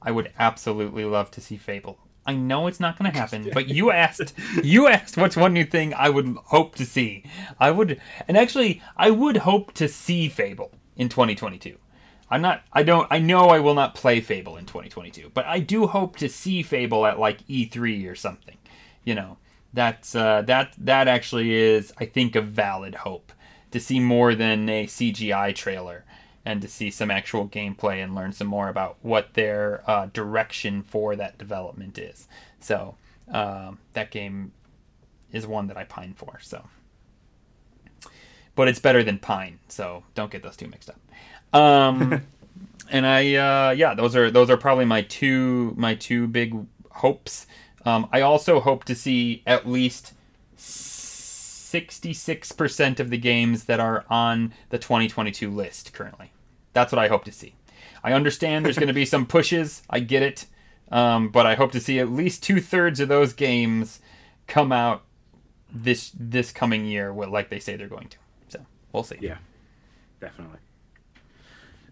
[0.01, 1.99] I would absolutely love to see Fable.
[2.25, 4.33] I know it's not going to happen, but you asked
[4.63, 7.23] you asked what's one new thing I would hope to see.
[7.59, 11.77] I would and actually I would hope to see Fable in 2022.
[12.29, 15.59] I'm not I don't I know I will not play Fable in 2022, but I
[15.59, 18.57] do hope to see Fable at like E3 or something.
[19.03, 19.37] You know,
[19.73, 23.31] that's uh that that actually is I think a valid hope
[23.71, 26.05] to see more than a CGI trailer
[26.45, 30.81] and to see some actual gameplay and learn some more about what their uh, direction
[30.81, 32.29] for that development is.
[32.61, 32.95] So
[33.29, 34.53] um, that game
[35.33, 36.39] is one that I pine for.
[36.41, 36.69] So,
[38.55, 39.59] but it's better than Pine.
[39.67, 40.99] So don't get those two mixed up.
[41.53, 42.21] Um,
[42.89, 46.55] and I uh, yeah, those are those are probably my two my two big
[46.91, 47.45] hopes.
[47.85, 50.13] Um, I also hope to see at least
[50.57, 56.31] 66% of the games that are on the 2022 list currently.
[56.73, 57.53] That's what I hope to see.
[58.03, 59.81] I understand there's going to be some pushes.
[59.89, 60.45] I get it.
[60.91, 63.99] Um, but I hope to see at least two thirds of those games
[64.47, 65.03] come out
[65.71, 68.17] this this coming year, like they say they're going to.
[68.47, 69.17] So we'll see.
[69.19, 69.37] Yeah,
[70.21, 70.59] definitely.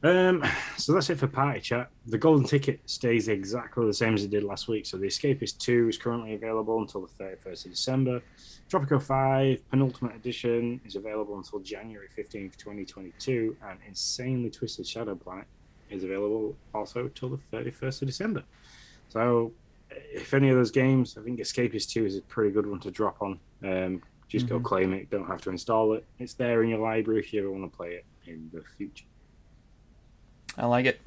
[0.06, 0.44] Um,
[0.78, 1.90] so that's it for party chat.
[2.06, 4.86] The golden ticket stays exactly the same as it did last week.
[4.86, 8.22] So the Escapist 2 is currently available until the 31st of December.
[8.70, 13.58] Tropico 5 Penultimate Edition is available until January 15th, 2022.
[13.68, 15.48] And Insanely Twisted Shadow Planet
[15.90, 18.44] is available also till the 31st of December.
[19.10, 19.54] So
[19.90, 22.92] if any of those games, I think Escapist 2 is a pretty good one to
[22.92, 23.40] drop on.
[23.64, 24.58] Um, just mm-hmm.
[24.58, 26.06] go claim it, don't have to install it.
[26.20, 29.06] It's there in your library if you ever want to play it in the future.
[30.58, 31.02] I like it.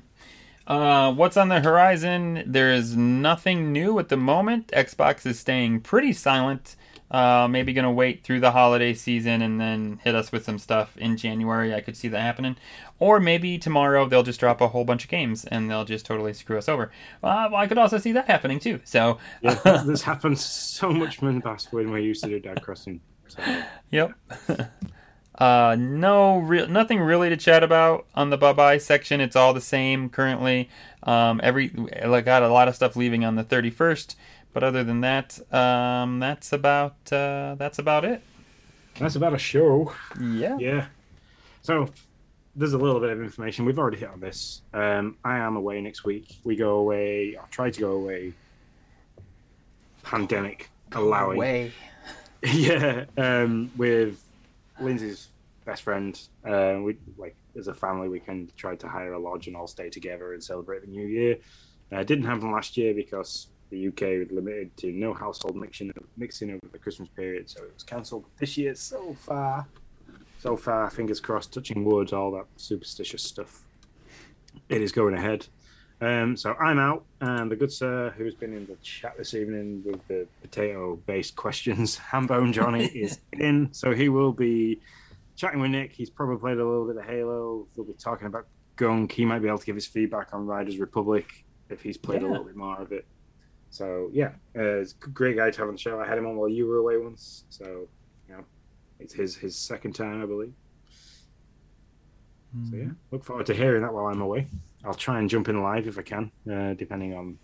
[0.67, 2.43] Uh, what's on the horizon?
[2.47, 4.69] There is nothing new at the moment.
[4.69, 6.77] Xbox is staying pretty silent.
[7.11, 10.59] Uh, maybe going to wait through the holiday season and then hit us with some
[10.59, 11.75] stuff in January.
[11.75, 12.57] I could see that happening.
[12.99, 16.35] Or maybe tomorrow they'll just drop a whole bunch of games and they'll just totally
[16.35, 16.93] screw us over.
[17.23, 18.81] Uh, well, I could also see that happening too.
[18.85, 19.55] So yeah,
[19.87, 23.01] this happens so much in the past when we used to do Dad Crossing.
[23.29, 23.43] So.
[23.91, 24.13] Yep.
[25.39, 29.21] Uh, no, re- nothing really to chat about on the bye bye section.
[29.21, 30.69] It's all the same currently.
[31.05, 31.73] Um, every
[32.03, 34.17] I got a lot of stuff leaving on the 31st,
[34.53, 38.21] but other than that, um, that's about uh, that's about it.
[38.99, 39.93] That's about a show.
[40.21, 40.57] Yeah.
[40.59, 40.87] Yeah.
[41.63, 41.89] So
[42.57, 43.65] there's a little bit of information.
[43.65, 44.63] We've already hit on this.
[44.75, 46.37] Um, I am away next week.
[46.43, 47.37] We go away.
[47.37, 48.33] I'll try to go away.
[50.03, 51.37] Pandemic go allowing.
[51.37, 51.73] Away.
[52.43, 53.05] yeah.
[53.17, 54.25] Um, with
[54.81, 55.29] Lindsay's
[55.65, 56.21] best friend.
[56.45, 59.67] Uh, we like as a family, we can try to hire a lodge and all
[59.67, 61.37] stay together and celebrate the new year.
[61.93, 66.51] Uh, didn't happen last year because the UK was limited to no household mixing mixing
[66.51, 68.25] over the Christmas period, so it was cancelled.
[68.39, 69.67] This year, so far,
[70.39, 73.65] so far, fingers crossed, touching wood, all that superstitious stuff.
[74.69, 75.47] It is going ahead.
[76.01, 79.83] Um, so I'm out, and the good sir who's been in the chat this evening
[79.85, 83.69] with the potato-based questions, Hambone Johnny, is in.
[83.73, 84.81] So he will be
[85.35, 85.93] chatting with Nick.
[85.93, 87.67] He's probably played a little bit of Halo.
[87.75, 88.47] They'll be talking about
[88.77, 89.11] Gunk.
[89.11, 92.29] He might be able to give his feedback on Riders Republic if he's played yeah.
[92.29, 93.05] a little bit more of it.
[93.71, 96.01] So yeah, uh, it's a great guy to have on the show.
[96.01, 97.89] I had him on while you were away once, so
[98.29, 98.45] you know,
[99.01, 100.53] it's his his second time, I believe.
[102.57, 102.71] Mm.
[102.71, 104.47] So yeah, look forward to hearing that while I'm away.
[104.85, 107.39] I'll try and jump in live if I can, uh, depending on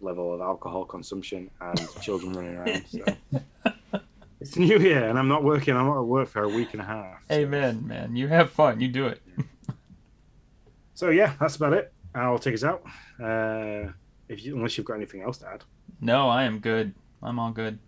[0.00, 2.84] level of alcohol consumption and children running around.
[2.86, 3.04] So.
[4.40, 5.76] It's New Year, and I'm not working.
[5.76, 7.18] I'm not at work for a week and a half.
[7.28, 7.34] So.
[7.34, 8.16] Amen, man.
[8.16, 8.80] You have fun.
[8.80, 9.20] You do it.
[10.94, 11.94] So yeah, that's about it.
[12.14, 12.82] I'll take us out.
[13.18, 13.90] Uh,
[14.28, 15.64] if you, unless you've got anything else to add.
[15.98, 16.92] No, I am good.
[17.22, 17.78] I'm all good.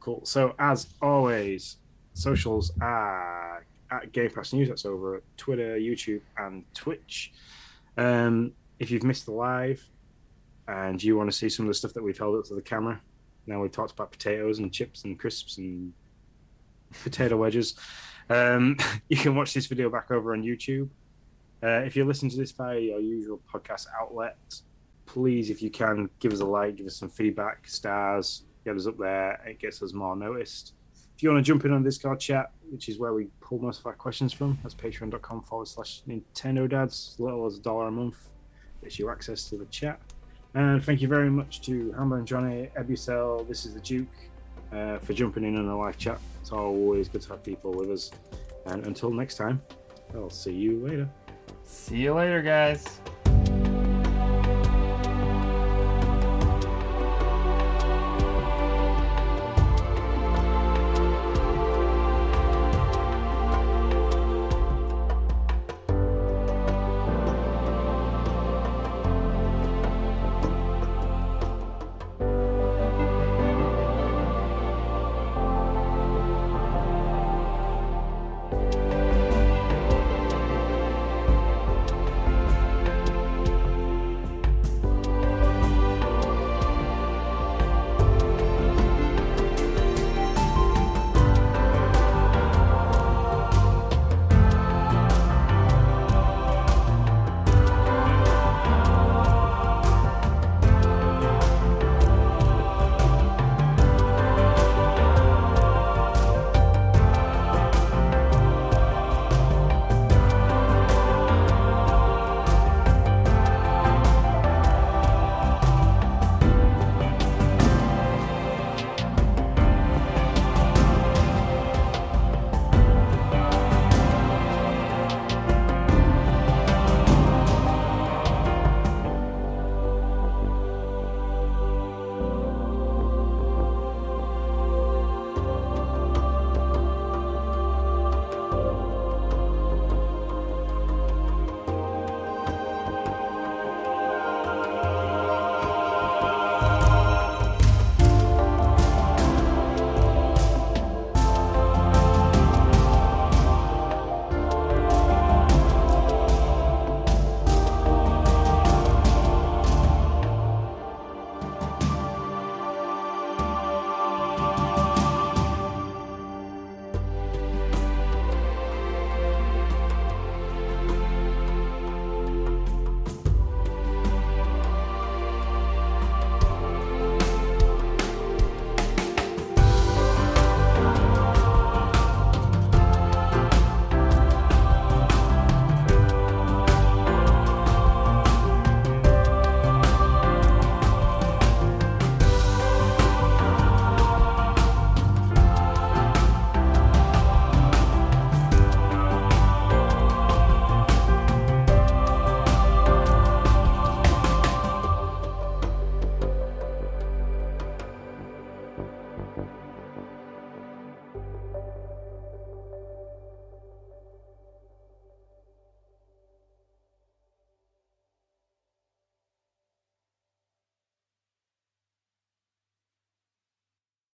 [0.00, 0.20] Cool.
[0.24, 1.76] So as always,
[2.12, 4.68] socials are at Game Pass News.
[4.68, 7.32] That's over at Twitter, YouTube, and Twitch.
[7.96, 9.82] Um, if you've missed the live
[10.68, 12.62] and you want to see some of the stuff that we've held up to the
[12.62, 13.00] camera,
[13.46, 15.92] now we've talked about potatoes and chips and crisps and
[17.02, 17.74] potato wedges.
[18.28, 18.76] Um,
[19.08, 20.88] you can watch this video back over on YouTube.
[21.62, 24.36] Uh, if you're listening to this via your usual podcast outlet,
[25.06, 28.86] please, if you can, give us a like, give us some feedback, stars, get us
[28.86, 29.40] up there.
[29.46, 30.74] It gets us more noticed.
[31.16, 33.80] If you want to jump in on Discord chat, which is where we pull most
[33.80, 37.90] of our questions from, that's patreon.com forward slash Nintendo Dads, little as a dollar a
[37.90, 38.28] month.
[38.82, 40.00] Gets you access to the chat.
[40.54, 44.08] And thank you very much to Hambone Johnny, Ebucel, This is the Duke,
[44.72, 46.18] uh, for jumping in on the live chat.
[46.40, 48.10] It's always good to have people with us.
[48.66, 49.60] And until next time,
[50.14, 51.08] I'll see you later.
[51.64, 53.00] See you later, guys.